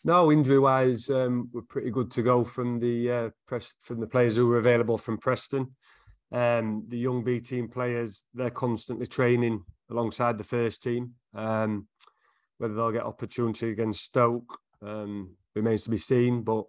No, 0.02 0.32
injury 0.32 0.58
wise, 0.58 1.10
um, 1.10 1.50
we're 1.52 1.62
pretty 1.62 1.90
good 1.90 2.10
to 2.12 2.22
go 2.22 2.42
from 2.42 2.80
the 2.80 3.10
uh, 3.10 3.30
press 3.46 3.72
from 3.80 4.00
the 4.00 4.06
players 4.06 4.36
who 4.36 4.46
were 4.46 4.58
available 4.58 4.96
from 4.96 5.18
Preston. 5.18 5.74
Um, 6.32 6.84
the 6.88 6.98
young 6.98 7.22
B 7.22 7.40
team 7.40 7.68
players, 7.68 8.24
they're 8.32 8.50
constantly 8.50 9.06
training 9.06 9.62
alongside 9.90 10.38
the 10.38 10.44
first 10.44 10.82
team. 10.82 11.14
Um, 11.34 11.86
whether 12.58 12.74
they'll 12.74 12.92
get 12.92 13.02
opportunity 13.04 13.70
against 13.70 14.04
Stoke 14.04 14.58
um, 14.82 15.30
remains 15.54 15.82
to 15.84 15.90
be 15.90 15.98
seen. 15.98 16.42
But 16.42 16.64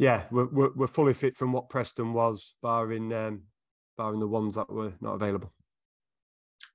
yeah, 0.00 0.24
we're, 0.30 0.46
we're, 0.46 0.70
we're 0.74 0.86
fully 0.86 1.12
fit 1.12 1.36
from 1.36 1.52
what 1.52 1.68
Preston 1.68 2.14
was, 2.14 2.54
barring 2.62 3.12
um, 3.12 3.42
barring 3.98 4.18
the 4.18 4.26
ones 4.26 4.54
that 4.54 4.72
were 4.72 4.94
not 5.02 5.12
available. 5.12 5.52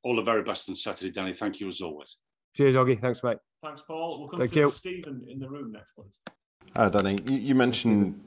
All 0.04 0.16
the 0.16 0.22
very 0.22 0.44
best 0.44 0.70
on 0.70 0.76
Saturday, 0.76 1.12
Danny. 1.12 1.34
Thank 1.34 1.60
you 1.60 1.68
as 1.68 1.82
always. 1.82 2.18
Cheers, 2.56 2.76
Oggy. 2.76 3.02
Thanks, 3.02 3.24
mate. 3.24 3.38
Thanks, 3.64 3.82
Paul. 3.82 4.20
We'll 4.20 4.30
come 4.30 4.40
Thank 4.40 4.56
you. 4.56 4.70
Stephen 4.70 5.26
in 5.28 5.40
the 5.40 5.50
room 5.50 5.72
next, 5.72 5.88
please. 5.96 6.34
Hi, 6.76 6.88
Danny. 6.88 7.20
You, 7.26 7.38
you 7.38 7.56
mentioned 7.56 8.24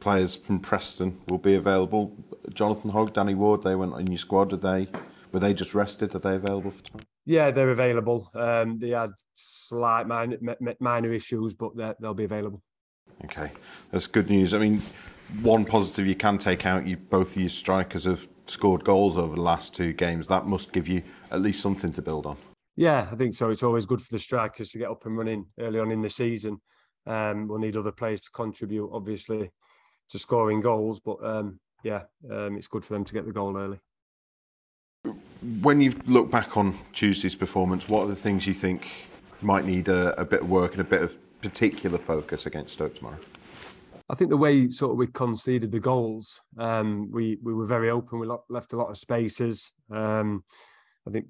players 0.00 0.36
from 0.36 0.60
Preston 0.60 1.18
will 1.28 1.38
be 1.38 1.54
available. 1.54 2.14
Jonathan 2.52 2.90
Hogg, 2.90 3.14
Danny 3.14 3.34
Ward, 3.34 3.62
they 3.62 3.74
went 3.74 3.94
on 3.94 4.06
your 4.06 4.18
squad. 4.18 4.52
Are 4.52 4.58
they 4.58 4.86
were 5.32 5.40
they 5.40 5.54
just 5.54 5.74
rested? 5.74 6.14
Are 6.14 6.18
they 6.18 6.34
available 6.34 6.72
for 6.72 6.84
tomorrow? 6.84 7.06
Yeah, 7.24 7.50
they're 7.52 7.70
available. 7.70 8.30
Um, 8.34 8.78
they 8.78 8.90
had 8.90 9.12
slight 9.34 10.06
minor, 10.06 10.36
minor 10.78 11.12
issues, 11.14 11.54
but 11.54 11.70
they'll 11.98 12.12
be 12.12 12.24
available. 12.24 12.62
Okay, 13.24 13.52
that's 13.90 14.06
good 14.06 14.30
news. 14.30 14.54
I 14.54 14.58
mean, 14.58 14.82
one 15.42 15.64
positive 15.64 16.06
you 16.06 16.14
can 16.14 16.38
take 16.38 16.66
out, 16.66 16.86
you 16.86 16.96
both 16.96 17.34
of 17.34 17.40
your 17.40 17.48
strikers 17.48 18.04
have 18.04 18.28
scored 18.46 18.84
goals 18.84 19.16
over 19.16 19.34
the 19.34 19.42
last 19.42 19.74
two 19.74 19.92
games. 19.92 20.26
That 20.26 20.46
must 20.46 20.72
give 20.72 20.86
you 20.86 21.02
at 21.30 21.40
least 21.40 21.60
something 21.60 21.92
to 21.92 22.02
build 22.02 22.26
on. 22.26 22.36
Yeah, 22.76 23.08
I 23.10 23.16
think 23.16 23.34
so. 23.34 23.50
It's 23.50 23.62
always 23.62 23.86
good 23.86 24.00
for 24.00 24.12
the 24.12 24.18
strikers 24.18 24.70
to 24.70 24.78
get 24.78 24.90
up 24.90 25.06
and 25.06 25.16
running 25.16 25.46
early 25.58 25.80
on 25.80 25.90
in 25.90 26.02
the 26.02 26.10
season. 26.10 26.60
Um, 27.06 27.48
we'll 27.48 27.58
need 27.58 27.76
other 27.76 27.92
players 27.92 28.20
to 28.22 28.30
contribute, 28.30 28.90
obviously, 28.92 29.50
to 30.10 30.18
scoring 30.18 30.60
goals. 30.60 31.00
But 31.00 31.24
um, 31.24 31.58
yeah, 31.82 32.02
um, 32.30 32.56
it's 32.56 32.68
good 32.68 32.84
for 32.84 32.94
them 32.94 33.04
to 33.04 33.14
get 33.14 33.24
the 33.24 33.32
goal 33.32 33.56
early. 33.56 33.80
When 35.62 35.80
you 35.80 35.94
look 36.06 36.30
back 36.30 36.56
on 36.56 36.78
Tuesday's 36.92 37.34
performance, 37.34 37.88
what 37.88 38.02
are 38.02 38.08
the 38.08 38.16
things 38.16 38.46
you 38.46 38.54
think 38.54 38.88
might 39.40 39.64
need 39.64 39.88
a, 39.88 40.18
a 40.20 40.24
bit 40.24 40.42
of 40.42 40.50
work 40.50 40.72
and 40.72 40.80
a 40.80 40.84
bit 40.84 41.02
of 41.02 41.16
particular 41.50 41.98
focus 41.98 42.46
against 42.46 42.74
Stoke 42.74 42.96
tomorrow? 42.96 43.18
I 44.08 44.14
think 44.14 44.30
the 44.30 44.36
way 44.36 44.68
sort 44.70 44.92
of 44.92 44.98
we 44.98 45.08
conceded 45.08 45.72
the 45.72 45.80
goals, 45.80 46.40
um, 46.58 47.10
we 47.10 47.38
we 47.42 47.54
were 47.54 47.66
very 47.66 47.90
open. 47.90 48.20
We 48.20 48.28
left 48.48 48.72
a 48.72 48.76
lot 48.76 48.90
of 48.90 48.98
spaces. 48.98 49.72
Um, 49.90 50.44
I 51.06 51.10
think 51.10 51.26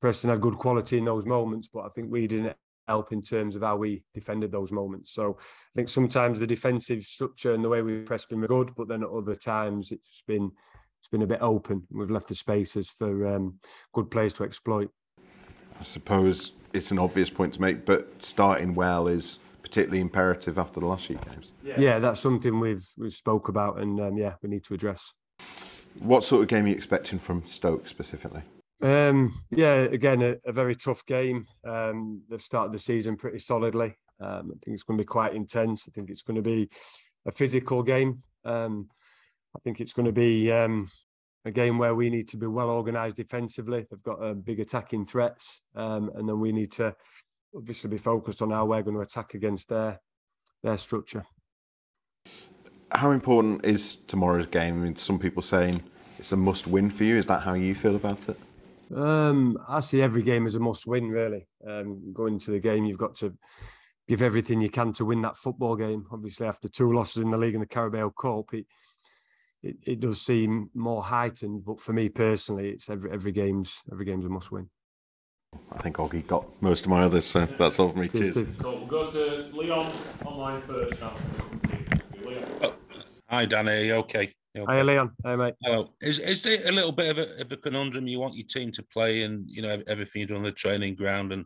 Preston 0.00 0.30
had 0.30 0.40
good 0.40 0.56
quality 0.56 0.98
in 0.98 1.04
those 1.04 1.26
moments, 1.26 1.68
but 1.72 1.80
I 1.80 1.88
think 1.88 2.10
we 2.10 2.26
didn't 2.26 2.56
help 2.88 3.12
in 3.12 3.22
terms 3.22 3.56
of 3.56 3.62
how 3.62 3.76
we 3.76 4.04
defended 4.14 4.52
those 4.52 4.72
moments. 4.72 5.12
So 5.12 5.38
I 5.40 5.72
think 5.74 5.88
sometimes 5.88 6.38
the 6.38 6.46
defensive 6.46 7.02
structure 7.02 7.54
and 7.54 7.64
the 7.64 7.68
way 7.68 7.82
we 7.82 8.00
pressed 8.00 8.28
been 8.28 8.42
good, 8.42 8.72
but 8.76 8.88
then 8.88 9.02
at 9.02 9.08
other 9.08 9.34
times 9.34 9.92
it's 9.92 10.22
been 10.26 10.50
it's 10.98 11.08
been 11.08 11.22
a 11.22 11.26
bit 11.26 11.42
open. 11.42 11.86
We've 11.90 12.10
left 12.10 12.28
the 12.28 12.34
spaces 12.34 12.88
for 12.88 13.26
um, 13.26 13.58
good 13.92 14.10
players 14.10 14.32
to 14.34 14.44
exploit. 14.44 14.90
I 15.78 15.84
suppose 15.84 16.52
it's 16.72 16.90
an 16.90 16.98
obvious 16.98 17.28
point 17.28 17.52
to 17.54 17.60
make, 17.60 17.84
but 17.84 18.10
starting 18.22 18.74
well 18.74 19.08
is 19.08 19.38
particularly 19.74 20.00
imperative 20.00 20.56
after 20.56 20.78
the 20.78 20.86
last 20.86 21.06
few 21.06 21.16
games. 21.16 21.50
Yeah, 21.64 21.74
yeah 21.80 21.98
that's 21.98 22.20
something 22.20 22.60
we've 22.60 22.86
we 22.96 23.10
spoke 23.10 23.48
about, 23.48 23.80
and 23.80 24.00
um, 24.00 24.16
yeah, 24.16 24.34
we 24.40 24.48
need 24.48 24.62
to 24.64 24.74
address. 24.74 25.12
What 25.98 26.22
sort 26.22 26.42
of 26.42 26.48
game 26.48 26.66
are 26.66 26.68
you 26.68 26.74
expecting 26.74 27.18
from 27.18 27.44
Stoke 27.44 27.88
specifically? 27.88 28.42
Um, 28.80 29.42
yeah, 29.50 29.74
again, 29.74 30.22
a, 30.22 30.36
a, 30.46 30.52
very 30.52 30.76
tough 30.76 31.04
game. 31.06 31.46
Um, 31.64 32.22
they've 32.28 32.42
started 32.42 32.72
the 32.72 32.78
season 32.78 33.16
pretty 33.16 33.38
solidly. 33.38 33.96
Um, 34.20 34.52
I 34.52 34.58
think 34.64 34.74
it's 34.74 34.84
going 34.84 34.98
to 34.98 35.02
be 35.02 35.06
quite 35.06 35.34
intense. 35.34 35.86
I 35.88 35.90
think 35.92 36.08
it's 36.08 36.22
going 36.22 36.36
to 36.36 36.42
be 36.42 36.68
a 37.26 37.32
physical 37.32 37.82
game. 37.82 38.22
Um, 38.44 38.88
I 39.56 39.58
think 39.60 39.80
it's 39.80 39.92
going 39.92 40.06
to 40.06 40.12
be 40.12 40.52
um, 40.52 40.88
a 41.44 41.50
game 41.50 41.78
where 41.78 41.94
we 41.94 42.10
need 42.10 42.28
to 42.28 42.36
be 42.36 42.46
well 42.46 42.70
organised 42.70 43.16
defensively. 43.16 43.86
They've 43.90 44.02
got 44.02 44.22
uh, 44.22 44.34
big 44.34 44.60
attacking 44.60 45.06
threats, 45.06 45.62
um, 45.74 46.10
and 46.14 46.28
then 46.28 46.38
we 46.38 46.52
need 46.52 46.70
to 46.72 46.94
obviously 47.54 47.90
be 47.90 47.98
focused 47.98 48.42
on 48.42 48.50
how 48.50 48.64
we're 48.64 48.82
going 48.82 48.96
to 48.96 49.02
attack 49.02 49.34
against 49.34 49.68
their 49.68 50.00
their 50.62 50.78
structure. 50.78 51.24
How 52.90 53.10
important 53.10 53.64
is 53.64 53.96
tomorrow's 53.96 54.46
game? 54.46 54.80
I 54.80 54.84
mean, 54.84 54.96
some 54.96 55.18
people 55.18 55.42
saying 55.42 55.82
it's 56.18 56.32
a 56.32 56.36
must-win 56.36 56.90
for 56.90 57.04
you. 57.04 57.16
Is 57.16 57.26
that 57.26 57.42
how 57.42 57.54
you 57.54 57.74
feel 57.74 57.96
about 57.96 58.28
it? 58.28 58.38
Um, 58.94 59.58
I 59.68 59.80
see 59.80 60.00
every 60.00 60.22
game 60.22 60.46
as 60.46 60.54
a 60.54 60.60
must-win. 60.60 61.08
Really, 61.08 61.46
um, 61.66 62.12
going 62.12 62.34
into 62.34 62.50
the 62.50 62.60
game, 62.60 62.84
you've 62.84 62.98
got 62.98 63.16
to 63.16 63.36
give 64.06 64.22
everything 64.22 64.60
you 64.60 64.70
can 64.70 64.92
to 64.92 65.04
win 65.04 65.22
that 65.22 65.36
football 65.36 65.76
game. 65.76 66.06
Obviously, 66.12 66.46
after 66.46 66.68
two 66.68 66.92
losses 66.92 67.22
in 67.22 67.30
the 67.30 67.38
league 67.38 67.54
and 67.54 67.62
the 67.62 67.66
Carabao 67.66 68.10
Cup, 68.10 68.52
it, 68.54 68.66
it, 69.62 69.76
it 69.82 70.00
does 70.00 70.20
seem 70.20 70.70
more 70.74 71.02
heightened. 71.02 71.64
But 71.64 71.80
for 71.80 71.92
me 71.92 72.08
personally, 72.08 72.70
it's 72.70 72.88
every 72.88 73.10
every 73.10 73.32
game's 73.32 73.82
every 73.90 74.04
game's 74.04 74.26
a 74.26 74.28
must-win. 74.28 74.70
I 75.72 75.82
think 75.82 75.96
Oggy 75.96 76.26
got 76.26 76.46
most 76.62 76.84
of 76.84 76.90
my 76.90 77.02
others, 77.02 77.26
so 77.26 77.46
that's 77.46 77.78
all 77.78 77.90
for 77.90 77.98
me. 77.98 78.08
Cheers. 78.08 78.34
Cheers. 78.34 78.48
Cool. 78.58 78.76
We'll 78.76 78.86
go 78.86 79.10
to 79.10 79.56
Leon 79.56 79.92
online 80.24 80.62
first 80.62 81.00
now. 81.00 81.14
Oh, 82.62 82.74
hi, 83.28 83.44
Danny. 83.44 83.92
Okay. 83.92 84.32
okay? 84.56 84.64
Hi, 84.66 84.82
Leon. 84.82 85.12
Hi, 85.24 85.36
mate. 85.36 85.54
Hello. 85.62 85.90
Is 86.00 86.18
is 86.18 86.42
there 86.42 86.66
a 86.66 86.72
little 86.72 86.92
bit 86.92 87.10
of 87.10 87.18
a, 87.18 87.40
of 87.40 87.52
a 87.52 87.56
conundrum? 87.56 88.06
You 88.06 88.20
want 88.20 88.36
your 88.36 88.46
team 88.46 88.70
to 88.72 88.82
play, 88.82 89.22
and 89.22 89.44
you 89.48 89.62
know 89.62 89.82
everything 89.86 90.20
you 90.20 90.26
do 90.26 90.36
on 90.36 90.42
the 90.42 90.52
training 90.52 90.94
ground, 90.94 91.32
and 91.32 91.44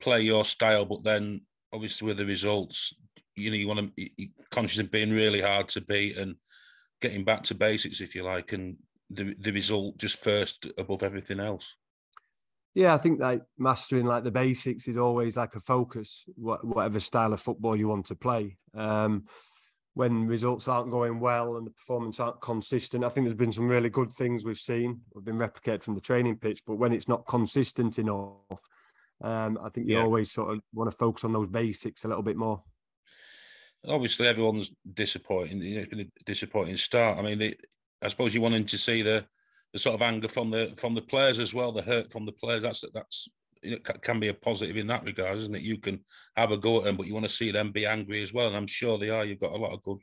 play 0.00 0.22
your 0.22 0.44
style, 0.44 0.84
but 0.84 1.04
then 1.04 1.42
obviously 1.72 2.06
with 2.06 2.16
the 2.16 2.26
results, 2.26 2.92
you 3.36 3.50
know 3.50 3.56
you 3.56 3.68
want 3.68 3.80
to 3.80 3.92
be 3.96 4.32
conscious 4.50 4.78
of 4.78 4.90
being 4.90 5.10
really 5.10 5.40
hard 5.40 5.68
to 5.68 5.80
beat 5.80 6.16
and 6.16 6.34
getting 7.00 7.24
back 7.24 7.42
to 7.44 7.54
basics, 7.54 8.00
if 8.00 8.14
you 8.14 8.24
like, 8.24 8.52
and 8.52 8.76
the 9.10 9.34
the 9.40 9.52
result 9.52 9.98
just 9.98 10.22
first 10.22 10.66
above 10.78 11.02
everything 11.02 11.40
else. 11.40 11.76
Yeah, 12.74 12.94
I 12.94 12.98
think 12.98 13.20
like 13.20 13.42
mastering 13.58 14.06
like 14.06 14.22
the 14.22 14.30
basics 14.30 14.86
is 14.86 14.96
always 14.96 15.36
like 15.36 15.54
a 15.56 15.60
focus, 15.60 16.24
whatever 16.36 17.00
style 17.00 17.32
of 17.32 17.40
football 17.40 17.76
you 17.76 17.88
want 17.88 18.06
to 18.06 18.14
play. 18.14 18.56
Um, 18.74 19.24
when 19.94 20.28
results 20.28 20.68
aren't 20.68 20.92
going 20.92 21.18
well 21.18 21.56
and 21.56 21.66
the 21.66 21.72
performance 21.72 22.20
aren't 22.20 22.40
consistent, 22.40 23.04
I 23.04 23.08
think 23.08 23.26
there's 23.26 23.36
been 23.36 23.50
some 23.50 23.68
really 23.68 23.90
good 23.90 24.12
things 24.12 24.44
we've 24.44 24.56
seen. 24.56 25.00
We've 25.12 25.24
been 25.24 25.38
replicated 25.38 25.82
from 25.82 25.96
the 25.96 26.00
training 26.00 26.36
pitch, 26.36 26.62
but 26.64 26.76
when 26.76 26.92
it's 26.92 27.08
not 27.08 27.26
consistent 27.26 27.98
enough, 27.98 28.36
um, 29.22 29.58
I 29.62 29.68
think 29.68 29.88
you 29.88 29.96
yeah. 29.96 30.02
always 30.02 30.30
sort 30.30 30.54
of 30.54 30.60
want 30.72 30.90
to 30.90 30.96
focus 30.96 31.24
on 31.24 31.32
those 31.32 31.48
basics 31.48 32.04
a 32.04 32.08
little 32.08 32.22
bit 32.22 32.36
more. 32.36 32.62
Obviously, 33.86 34.28
everyone's 34.28 34.70
disappointing. 34.94 35.62
It's 35.62 35.88
been 35.88 36.00
a 36.00 36.24
disappointing 36.24 36.76
start. 36.76 37.18
I 37.18 37.22
mean, 37.22 37.54
I 38.00 38.08
suppose 38.08 38.34
you 38.34 38.40
wanted 38.40 38.68
to 38.68 38.78
see 38.78 39.02
the 39.02 39.26
the 39.72 39.78
sort 39.78 39.94
of 39.94 40.02
anger 40.02 40.28
from 40.28 40.50
the 40.50 40.72
from 40.76 40.94
the 40.94 41.02
players 41.02 41.38
as 41.38 41.54
well, 41.54 41.72
the 41.72 41.82
hurt 41.82 42.10
from 42.12 42.26
the 42.26 42.32
players. 42.32 42.62
That's 42.62 42.84
that's 42.92 43.28
it 43.62 43.84
can 44.02 44.18
be 44.18 44.28
a 44.28 44.34
positive 44.34 44.76
in 44.76 44.86
that 44.86 45.04
regard, 45.04 45.36
isn't 45.36 45.54
it? 45.54 45.62
You 45.62 45.78
can 45.78 46.00
have 46.36 46.50
a 46.50 46.56
go 46.56 46.78
at 46.78 46.84
them, 46.84 46.96
but 46.96 47.06
you 47.06 47.14
want 47.14 47.26
to 47.26 47.32
see 47.32 47.50
them 47.50 47.72
be 47.72 47.86
angry 47.86 48.22
as 48.22 48.32
well, 48.32 48.46
and 48.46 48.56
I'm 48.56 48.66
sure 48.66 48.98
they 48.98 49.10
are. 49.10 49.24
You've 49.24 49.40
got 49.40 49.52
a 49.52 49.56
lot 49.56 49.72
of 49.72 49.82
good 49.82 49.98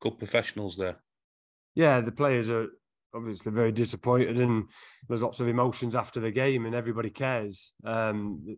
good 0.00 0.18
professionals 0.18 0.76
there. 0.76 0.96
Yeah, 1.74 2.00
the 2.00 2.12
players 2.12 2.50
are 2.50 2.68
obviously 3.14 3.52
very 3.52 3.72
disappointed, 3.72 4.38
and 4.38 4.64
there's 5.08 5.22
lots 5.22 5.40
of 5.40 5.48
emotions 5.48 5.94
after 5.94 6.20
the 6.20 6.30
game, 6.30 6.66
and 6.66 6.74
everybody 6.74 7.10
cares. 7.10 7.72
Um, 7.84 8.56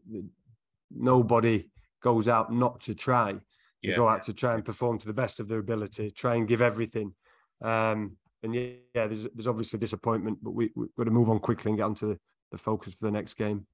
nobody 0.91 1.71
goes 2.03 2.29
out 2.29 2.53
not 2.53 2.81
to 2.83 2.95
try. 2.95 3.33
They 3.83 3.91
yeah. 3.91 3.97
go 3.97 4.09
out 4.09 4.25
to 4.25 4.33
try 4.33 4.55
and 4.55 4.65
perform 4.65 4.99
to 4.99 5.07
the 5.07 5.13
best 5.13 5.41
of 5.41 5.49
their 5.49 5.59
ability, 5.59 6.11
try 6.11 6.37
and 6.37 6.49
give 6.49 6.63
everything. 6.63 7.15
Um, 7.63 8.17
and 8.43 8.55
yeah, 8.55 8.73
there's 8.95 9.29
there's 9.35 9.49
obviously 9.49 9.79
disappointment, 9.79 10.39
but 10.43 10.53
we 10.53 10.71
we've 10.75 10.95
got 10.97 11.05
to 11.05 11.11
move 11.11 11.31
on 11.31 11.39
quickly 11.39 11.71
and 11.71 11.79
get 11.79 11.85
onto 11.85 12.09
the, 12.09 12.19
the 12.51 12.59
focus 12.59 12.95
for 12.95 13.07
the 13.07 13.13
next 13.13 13.35
game. 13.35 13.67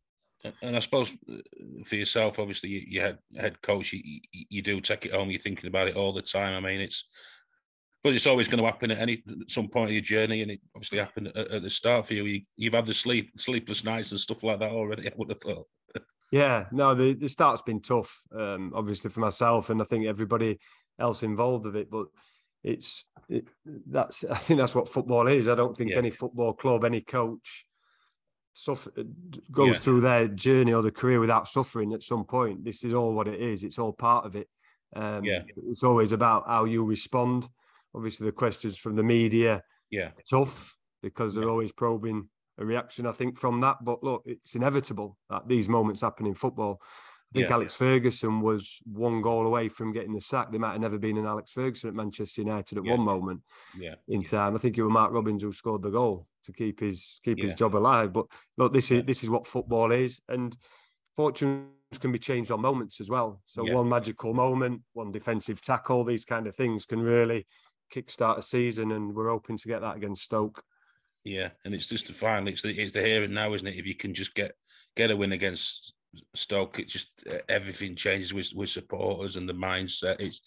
And 0.62 0.76
I 0.76 0.78
suppose 0.78 1.16
uh, 1.28 1.38
for 1.84 1.96
yourself, 1.96 2.38
obviously, 2.38 2.70
you, 2.70 2.82
you 2.86 3.00
head 3.00 3.18
head 3.36 3.60
coach, 3.60 3.92
you, 3.92 4.20
you 4.32 4.62
do 4.62 4.80
take 4.80 5.06
it 5.06 5.12
home. 5.12 5.30
You're 5.30 5.40
thinking 5.40 5.68
about 5.68 5.88
it 5.88 5.96
all 5.96 6.12
the 6.12 6.22
time. 6.22 6.54
I 6.54 6.66
mean, 6.66 6.80
it's 6.80 7.04
but 8.04 8.12
it's 8.12 8.26
always 8.26 8.46
going 8.46 8.60
to 8.60 8.66
happen 8.66 8.90
at 8.90 8.98
any 8.98 9.22
at 9.28 9.50
some 9.50 9.68
point 9.68 9.86
of 9.86 9.92
your 9.92 10.02
journey, 10.02 10.42
and 10.42 10.50
it 10.50 10.60
obviously 10.74 10.98
happened 10.98 11.28
at, 11.28 11.36
at 11.50 11.62
the 11.62 11.70
start 11.70 12.06
for 12.06 12.14
you. 12.14 12.42
you. 12.56 12.70
have 12.70 12.74
had 12.74 12.86
the 12.86 12.94
sleep 12.94 13.30
sleepless 13.38 13.84
nights 13.84 14.12
and 14.12 14.20
stuff 14.20 14.42
like 14.42 14.60
that 14.60 14.70
already. 14.70 15.08
I 15.10 15.12
would 15.16 15.30
have 15.30 15.40
thought. 15.40 15.66
yeah, 16.30 16.66
no, 16.70 16.94
the 16.94 17.14
the 17.14 17.28
start's 17.28 17.62
been 17.62 17.80
tough, 17.80 18.22
um, 18.36 18.72
obviously 18.74 19.10
for 19.10 19.20
myself, 19.20 19.70
and 19.70 19.80
I 19.80 19.84
think 19.84 20.06
everybody 20.06 20.58
else 20.98 21.22
involved 21.22 21.66
with 21.66 21.76
it. 21.76 21.90
But 21.90 22.06
it's 22.64 23.04
it, 23.28 23.48
that's 23.64 24.24
I 24.30 24.36
think 24.36 24.58
that's 24.58 24.74
what 24.74 24.88
football 24.88 25.26
is. 25.26 25.48
I 25.48 25.54
don't 25.54 25.76
think 25.76 25.90
yeah. 25.90 25.98
any 25.98 26.10
football 26.10 26.52
club, 26.52 26.84
any 26.84 27.00
coach, 27.00 27.66
suffer, 28.52 28.92
goes 29.50 29.76
yeah. 29.76 29.80
through 29.80 30.00
their 30.00 30.28
journey 30.28 30.72
or 30.72 30.82
the 30.82 30.90
career 30.90 31.20
without 31.20 31.48
suffering 31.48 31.92
at 31.92 32.02
some 32.02 32.24
point. 32.24 32.64
This 32.64 32.84
is 32.84 32.94
all 32.94 33.14
what 33.14 33.28
it 33.28 33.40
is. 33.40 33.64
It's 33.64 33.78
all 33.78 33.92
part 33.92 34.26
of 34.26 34.36
it. 34.36 34.48
Um, 34.96 35.24
yeah, 35.24 35.42
it's 35.68 35.82
always 35.82 36.12
about 36.12 36.44
how 36.46 36.64
you 36.64 36.84
respond. 36.84 37.48
Obviously, 37.94 38.26
the 38.26 38.32
questions 38.32 38.78
from 38.78 38.96
the 38.96 39.02
media, 39.02 39.62
yeah, 39.90 40.10
tough 40.28 40.74
because 41.02 41.34
they're 41.34 41.44
yeah. 41.44 41.50
always 41.50 41.72
probing 41.72 42.28
a 42.58 42.64
reaction. 42.64 43.06
I 43.06 43.12
think 43.12 43.38
from 43.38 43.60
that, 43.60 43.76
but 43.82 44.02
look, 44.02 44.22
it's 44.26 44.54
inevitable 44.54 45.16
that 45.30 45.46
these 45.46 45.68
moments 45.68 46.00
happen 46.00 46.26
in 46.26 46.34
football. 46.34 46.80
I 47.30 47.38
think 47.38 47.48
yeah. 47.50 47.54
Alex 47.56 47.74
Ferguson 47.74 48.40
was 48.40 48.80
one 48.90 49.20
goal 49.20 49.46
away 49.46 49.68
from 49.68 49.92
getting 49.92 50.14
the 50.14 50.20
sack. 50.20 50.50
There 50.50 50.60
might 50.60 50.72
have 50.72 50.80
never 50.80 50.98
been 50.98 51.18
an 51.18 51.26
Alex 51.26 51.52
Ferguson 51.52 51.90
at 51.90 51.94
Manchester 51.94 52.40
United 52.40 52.78
at 52.78 52.84
yeah. 52.84 52.92
one 52.92 53.02
moment 53.02 53.42
yeah. 53.78 53.96
in 54.08 54.24
time. 54.24 54.54
I 54.54 54.58
think 54.58 54.78
it 54.78 54.82
was 54.82 54.92
Mark 54.92 55.12
Robins 55.12 55.42
who 55.42 55.52
scored 55.52 55.82
the 55.82 55.90
goal 55.90 56.26
to 56.44 56.52
keep 56.52 56.80
his 56.80 57.20
keep 57.22 57.42
his 57.42 57.54
job 57.54 57.76
alive. 57.76 58.14
But 58.14 58.26
look, 58.56 58.72
this 58.72 58.90
is 58.90 59.04
this 59.04 59.22
is 59.22 59.28
what 59.28 59.46
football 59.46 59.92
is, 59.92 60.22
and 60.28 60.56
fortunes 61.16 61.68
can 62.00 62.12
be 62.12 62.18
changed 62.18 62.50
on 62.50 62.62
moments 62.62 62.98
as 62.98 63.10
well. 63.10 63.42
So 63.44 63.62
one 63.62 63.88
magical 63.88 64.32
moment, 64.32 64.80
one 64.94 65.12
defensive 65.12 65.60
tackle, 65.60 66.04
these 66.04 66.24
kind 66.24 66.46
of 66.46 66.54
things 66.54 66.86
can 66.86 67.00
really 67.00 67.46
kickstart 67.94 68.38
a 68.38 68.42
season, 68.42 68.92
and 68.92 69.14
we're 69.14 69.28
hoping 69.28 69.58
to 69.58 69.68
get 69.68 69.82
that 69.82 69.96
against 69.96 70.22
Stoke. 70.22 70.62
Yeah, 71.24 71.50
and 71.66 71.74
it's 71.74 71.90
just 71.90 72.06
the 72.06 72.14
final. 72.14 72.48
It's 72.48 72.62
the 72.62 72.70
it's 72.70 72.92
the 72.92 73.02
here 73.02 73.22
and 73.22 73.34
now, 73.34 73.52
isn't 73.52 73.66
it? 73.66 73.76
If 73.76 73.86
you 73.86 73.94
can 73.94 74.14
just 74.14 74.34
get 74.34 74.52
get 74.96 75.10
a 75.10 75.16
win 75.16 75.32
against 75.32 75.94
Stoke, 76.34 76.78
it 76.78 76.88
just 76.88 77.24
uh, 77.30 77.38
everything 77.48 77.94
changes 77.94 78.32
with, 78.32 78.52
with 78.54 78.70
supporters 78.70 79.36
and 79.36 79.48
the 79.48 79.54
mindset. 79.54 80.20
It's 80.20 80.40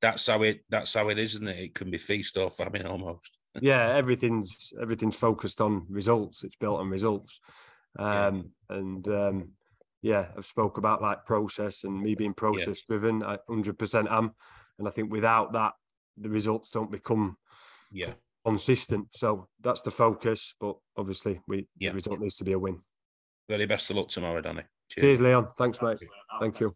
that's 0.00 0.26
how 0.26 0.42
it 0.42 0.64
that's 0.70 0.94
how 0.94 1.08
it 1.08 1.18
is, 1.18 1.34
isn't 1.34 1.48
it? 1.48 1.58
It 1.58 1.74
can 1.74 1.90
be 1.90 1.98
feast 1.98 2.36
or 2.36 2.50
famine 2.50 2.86
almost. 2.86 3.36
yeah, 3.60 3.94
everything's 3.94 4.72
everything's 4.80 5.16
focused 5.16 5.60
on 5.60 5.86
results. 5.90 6.44
It's 6.44 6.56
built 6.56 6.80
on 6.80 6.88
results, 6.88 7.40
um, 7.98 8.52
yeah. 8.70 8.76
and 8.76 9.08
um, 9.08 9.50
yeah, 10.00 10.28
I've 10.36 10.46
spoke 10.46 10.78
about 10.78 11.02
like 11.02 11.26
process 11.26 11.84
and 11.84 12.00
me 12.00 12.14
being 12.14 12.34
process 12.34 12.82
driven. 12.82 13.22
I 13.22 13.38
hundred 13.48 13.78
percent 13.78 14.08
am, 14.10 14.32
and 14.78 14.88
I 14.88 14.90
think 14.90 15.12
without 15.12 15.52
that, 15.52 15.72
the 16.16 16.30
results 16.30 16.70
don't 16.70 16.90
become 16.90 17.36
Yeah. 17.92 18.14
consistent. 18.46 19.08
So 19.12 19.48
that's 19.60 19.82
the 19.82 19.90
focus. 19.90 20.54
But 20.58 20.76
obviously, 20.96 21.40
we 21.46 21.68
Yeah. 21.78 21.90
the 21.90 21.96
result 21.96 22.20
needs 22.20 22.36
to 22.36 22.44
be 22.44 22.52
a 22.52 22.58
win. 22.58 22.80
Very 23.48 23.66
best 23.66 23.90
of 23.90 23.96
luck 23.96 24.08
tomorrow, 24.08 24.40
Danny. 24.40 24.62
Cheers, 25.00 25.20
Leon. 25.20 25.48
Thanks, 25.56 25.80
mate. 25.80 26.02
Thank 26.40 26.60
you. 26.60 26.74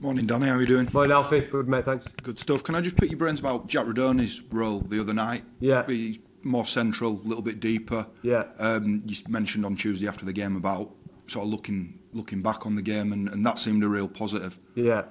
Morning, 0.00 0.26
Danny. 0.26 0.46
How 0.46 0.54
are 0.54 0.60
you 0.60 0.66
doing? 0.66 0.88
Morning, 0.92 1.12
Alfie. 1.12 1.40
Good, 1.40 1.68
mate. 1.68 1.84
Thanks. 1.84 2.08
Good 2.08 2.38
stuff. 2.38 2.62
Can 2.62 2.74
I 2.74 2.80
just 2.80 2.96
pick 2.96 3.10
your 3.10 3.18
brains 3.18 3.40
about 3.40 3.66
Jack 3.66 3.86
Rudoni's 3.86 4.42
role 4.50 4.80
the 4.80 5.00
other 5.00 5.14
night? 5.14 5.44
Yeah. 5.58 5.82
Be 5.82 6.20
more 6.42 6.66
central, 6.66 7.12
a 7.12 7.26
little 7.26 7.42
bit 7.42 7.60
deeper. 7.60 8.06
Yeah. 8.22 8.44
Um, 8.58 9.02
you 9.06 9.16
mentioned 9.28 9.64
on 9.64 9.76
Tuesday 9.76 10.06
after 10.06 10.24
the 10.24 10.32
game 10.32 10.56
about 10.56 10.94
sort 11.26 11.44
of 11.44 11.50
looking 11.50 11.98
looking 12.12 12.42
back 12.42 12.66
on 12.66 12.74
the 12.74 12.82
game, 12.82 13.12
and, 13.12 13.28
and 13.28 13.44
that 13.46 13.58
seemed 13.58 13.82
a 13.84 13.88
real 13.88 14.08
positive. 14.08 14.58
Yeah. 14.74 15.04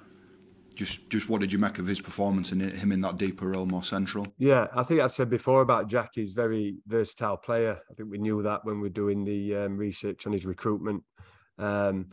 Just 0.75 1.09
just 1.09 1.29
what 1.29 1.41
did 1.41 1.51
you 1.51 1.57
make 1.57 1.79
of 1.79 1.87
his 1.87 2.01
performance 2.01 2.51
and 2.51 2.61
him 2.61 2.91
in 2.91 3.01
that 3.01 3.17
deeper 3.17 3.47
role, 3.47 3.65
more 3.65 3.83
central? 3.83 4.27
Yeah, 4.37 4.67
I 4.75 4.83
think 4.83 4.99
I've 5.01 5.13
said 5.13 5.29
before 5.29 5.61
about 5.61 5.87
Jack. 5.87 6.11
He's 6.13 6.31
a 6.31 6.35
very 6.35 6.77
versatile 6.85 7.37
player. 7.37 7.79
I 7.89 7.93
think 7.93 8.11
we 8.11 8.17
knew 8.17 8.43
that 8.43 8.65
when 8.65 8.81
we 8.81 8.87
are 8.87 8.91
doing 8.91 9.23
the 9.23 9.55
um, 9.55 9.77
research 9.77 10.27
on 10.27 10.33
his 10.33 10.45
recruitment. 10.45 11.03
Um, 11.57 12.07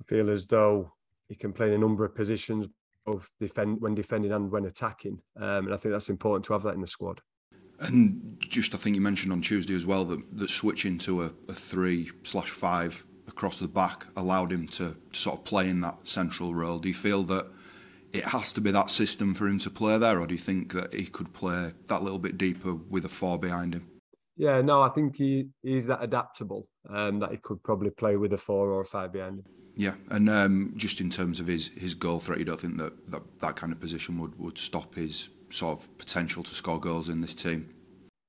I 0.00 0.04
feel 0.04 0.30
as 0.30 0.46
though 0.46 0.92
he 1.28 1.34
can 1.34 1.52
play 1.52 1.68
in 1.68 1.74
a 1.74 1.78
number 1.78 2.04
of 2.04 2.14
positions, 2.14 2.66
both 3.04 3.30
defend 3.40 3.80
when 3.80 3.94
defending 3.94 4.32
and 4.32 4.50
when 4.50 4.66
attacking. 4.66 5.20
Um, 5.36 5.66
and 5.66 5.74
I 5.74 5.76
think 5.76 5.92
that's 5.92 6.10
important 6.10 6.44
to 6.46 6.52
have 6.52 6.62
that 6.62 6.74
in 6.74 6.80
the 6.80 6.86
squad. 6.86 7.20
And 7.80 8.36
just 8.40 8.74
I 8.74 8.78
think 8.78 8.96
you 8.96 9.02
mentioned 9.02 9.32
on 9.32 9.40
Tuesday 9.40 9.74
as 9.74 9.86
well 9.86 10.04
that, 10.06 10.38
that 10.38 10.50
switching 10.50 10.98
to 10.98 11.22
a, 11.22 11.32
a 11.48 11.52
three 11.52 12.10
slash 12.24 12.50
five 12.50 13.04
across 13.28 13.60
the 13.60 13.68
back 13.68 14.06
allowed 14.16 14.52
him 14.52 14.66
to, 14.66 14.96
to 15.12 15.18
sort 15.18 15.38
of 15.38 15.44
play 15.44 15.68
in 15.68 15.80
that 15.82 16.08
central 16.08 16.54
role. 16.54 16.78
Do 16.78 16.88
you 16.88 16.94
feel 16.94 17.22
that 17.24 17.46
it 18.12 18.24
has 18.24 18.52
to 18.54 18.60
be 18.60 18.70
that 18.70 18.90
system 18.90 19.34
for 19.34 19.46
him 19.46 19.58
to 19.58 19.70
play 19.70 19.98
there, 19.98 20.18
or 20.18 20.26
do 20.26 20.34
you 20.34 20.40
think 20.40 20.72
that 20.72 20.94
he 20.94 21.04
could 21.04 21.32
play 21.32 21.72
that 21.86 22.02
little 22.02 22.18
bit 22.18 22.38
deeper 22.38 22.74
with 22.74 23.04
a 23.04 23.08
four 23.08 23.38
behind 23.38 23.74
him? 23.74 23.86
Yeah, 24.36 24.60
no, 24.62 24.82
I 24.82 24.88
think 24.88 25.16
he 25.16 25.48
he's 25.62 25.86
that 25.86 26.02
adaptable 26.02 26.68
um, 26.88 27.18
that 27.20 27.30
he 27.30 27.36
could 27.36 27.62
probably 27.62 27.90
play 27.90 28.16
with 28.16 28.32
a 28.32 28.38
four 28.38 28.70
or 28.70 28.80
a 28.80 28.84
five 28.84 29.12
behind 29.12 29.38
him. 29.40 29.44
Yeah, 29.74 29.94
and 30.10 30.28
um, 30.28 30.72
just 30.76 31.00
in 31.00 31.08
terms 31.08 31.38
of 31.38 31.46
his, 31.46 31.68
his 31.68 31.94
goal 31.94 32.18
threat, 32.18 32.40
you 32.40 32.44
don't 32.44 32.60
think 32.60 32.78
that, 32.78 33.10
that 33.12 33.22
that 33.38 33.54
kind 33.56 33.72
of 33.72 33.78
position 33.78 34.18
would, 34.18 34.36
would 34.38 34.58
stop 34.58 34.96
his 34.96 35.28
sort 35.50 35.78
of 35.78 35.98
potential 35.98 36.42
to 36.42 36.54
score 36.54 36.80
goals 36.80 37.08
in 37.08 37.20
this 37.20 37.34
team? 37.34 37.72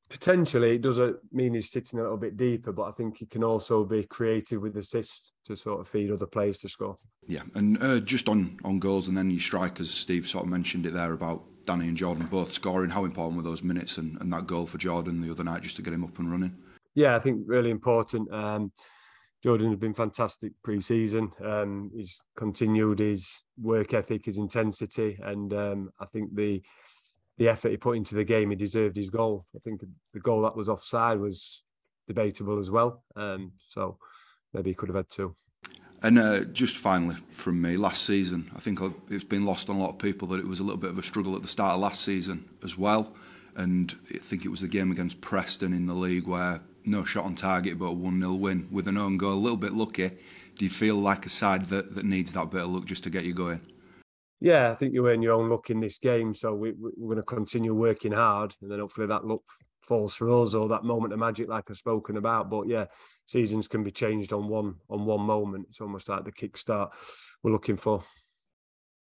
Potentially, 0.10 0.76
it 0.76 0.82
doesn't 0.82 1.18
mean 1.32 1.54
he's 1.54 1.72
sitting 1.72 2.00
a 2.00 2.04
little 2.04 2.18
bit 2.18 2.38
deeper, 2.38 2.72
but 2.72 2.84
I 2.84 2.92
think 2.92 3.18
he 3.18 3.26
can 3.26 3.44
also 3.44 3.84
be 3.84 4.04
creative 4.04 4.62
with 4.62 4.76
assists 4.78 5.32
to 5.46 5.56
sort 5.56 5.80
of 5.80 5.88
feed 5.88 6.12
other 6.12 6.26
players 6.26 6.58
to 6.60 6.70
score. 6.70 6.98
Yeah, 7.28 7.44
and 7.54 7.82
uh, 7.82 8.00
just 8.00 8.28
on, 8.28 8.60
on 8.64 8.80
goals, 8.80 9.08
and 9.08 9.18
then 9.18 9.30
your 9.30 9.40
strikers, 9.40 9.92
Steve 9.92 10.28
sort 10.28 10.46
of 10.46 10.50
mentioned 10.50 10.86
it 10.86 10.94
there 10.94 11.14
about 11.14 11.44
Danny 11.66 11.88
and 11.88 11.98
Jordan 11.98 12.26
both 12.26 12.54
scoring. 12.54 12.90
How 12.90 13.06
important 13.06 13.38
were 13.38 13.50
those 13.50 13.64
minutes 13.64 13.98
and, 13.98 14.20
and 14.20 14.34
that 14.34 14.48
goal 14.48 14.66
for 14.66 14.80
Jordan 14.80 15.22
the 15.22 15.32
other 15.32 15.44
night 15.44 15.62
just 15.62 15.76
to 15.76 15.84
get 15.84 15.94
him 15.94 16.04
up 16.04 16.18
and 16.18 16.32
running? 16.32 16.58
Yeah, 16.96 17.16
I 17.16 17.20
think 17.20 17.44
really 17.46 17.70
important. 17.70 18.32
Um, 18.34 18.72
Jordan 19.42 19.70
has 19.70 19.80
been 19.80 19.94
fantastic 19.94 20.52
pre-season. 20.64 21.32
Um, 21.44 21.92
he's 21.96 22.22
continued 22.36 23.00
his 23.00 23.42
work 23.62 23.94
ethic, 23.94 24.26
his 24.26 24.38
intensity, 24.38 25.18
and 25.22 25.54
um, 25.54 25.90
I 26.00 26.06
think 26.06 26.36
the 26.36 26.62
the 27.38 27.48
effort 27.48 27.70
he 27.70 27.78
put 27.78 27.96
into 27.96 28.16
the 28.16 28.26
game, 28.26 28.50
he 28.50 28.58
deserved 28.58 28.98
his 28.98 29.10
goal. 29.10 29.46
I 29.56 29.60
think 29.60 29.82
the 30.14 30.20
goal 30.20 30.42
that 30.42 30.58
was 30.58 30.68
offside 30.68 31.20
was 31.20 31.64
debatable 32.06 32.60
as 32.60 32.70
well. 32.70 33.02
Um, 33.16 33.54
so 33.70 33.98
maybe 34.54 34.72
he 34.72 34.74
could 34.74 34.90
have 34.90 34.98
had 34.98 35.10
two. 35.10 35.38
And 36.04 36.20
uh, 36.20 36.44
just 36.46 36.76
finally 36.76 37.16
from 37.30 37.62
me, 37.62 37.78
last 37.78 38.04
season, 38.04 38.52
I 38.56 38.60
think 38.60 38.80
it's 39.10 39.24
been 39.24 39.46
lost 39.46 39.70
on 39.70 39.78
a 39.78 39.80
lot 39.80 39.92
of 39.92 40.00
people 40.00 40.28
that 40.30 40.40
it 40.42 40.48
was 40.48 40.60
a 40.60 40.64
little 40.64 40.80
bit 40.80 40.90
of 40.90 40.98
a 40.98 41.04
struggle 41.04 41.34
at 41.38 41.42
the 41.42 41.48
start 41.48 41.76
of 41.76 41.82
last 41.82 42.04
season 42.04 42.44
as 42.62 42.78
well. 42.78 43.16
And 43.56 43.96
I 44.14 44.18
think 44.18 44.44
it 44.44 44.50
was 44.50 44.60
the 44.60 44.68
game 44.68 44.92
against 44.92 45.22
Preston 45.22 45.74
in 45.74 45.86
the 45.86 45.94
league 45.94 46.28
where 46.28 46.60
no 46.86 47.04
shot 47.04 47.26
on 47.26 47.36
target 47.36 47.78
but 47.78 47.86
a 47.86 47.92
1 47.92 48.20
0 48.20 48.34
win 48.34 48.68
with 48.72 48.88
an 48.88 48.98
own 48.98 49.18
goal. 49.18 49.34
A 49.34 49.36
little 49.36 49.58
bit 49.58 49.74
lucky. 49.74 50.10
Do 50.58 50.66
you 50.66 50.70
feel 50.70 50.96
like 50.96 51.26
a 51.26 51.30
side 51.30 51.66
that, 51.66 51.96
that 51.96 52.06
needs 52.06 52.34
that 52.34 52.52
bit 52.52 52.62
of 52.62 52.70
luck 52.70 52.86
just 52.86 53.04
to 53.04 53.10
get 53.10 53.24
you 53.24 53.34
going? 53.34 53.62
Yeah, 54.42 54.72
I 54.72 54.76
think 54.76 54.94
you 54.94 55.08
earn 55.08 55.22
your 55.22 55.34
own 55.34 55.50
luck 55.50 55.70
in 55.70 55.80
this 55.80 56.00
game. 56.00 56.34
So 56.34 56.54
we, 56.54 56.74
we're 56.78 57.16
going 57.16 57.18
to 57.18 57.24
continue 57.24 57.74
working 57.74 58.12
hard 58.12 58.56
and 58.62 58.72
then 58.72 58.80
hopefully 58.80 59.08
that 59.08 59.26
luck 59.26 59.42
falls 59.82 60.14
for 60.14 60.30
us 60.42 60.54
or 60.54 60.70
that 60.70 60.84
moment 60.84 61.14
of 61.14 61.20
magic 61.20 61.50
like 61.50 61.66
I've 61.70 61.78
spoken 61.78 62.18
about. 62.18 62.50
But 62.50 62.68
yeah, 62.68 62.86
seasons 63.26 63.68
can 63.68 63.84
be 63.84 63.92
changed 63.92 64.34
on 64.34 64.48
one 64.48 64.76
on 64.90 65.06
one 65.06 65.22
moment. 65.22 65.68
It's 65.70 65.82
almost 65.82 66.10
like 66.10 66.24
the 66.24 66.32
kickstart 66.32 66.90
we're 67.44 67.52
looking 67.52 67.78
for. 67.78 68.04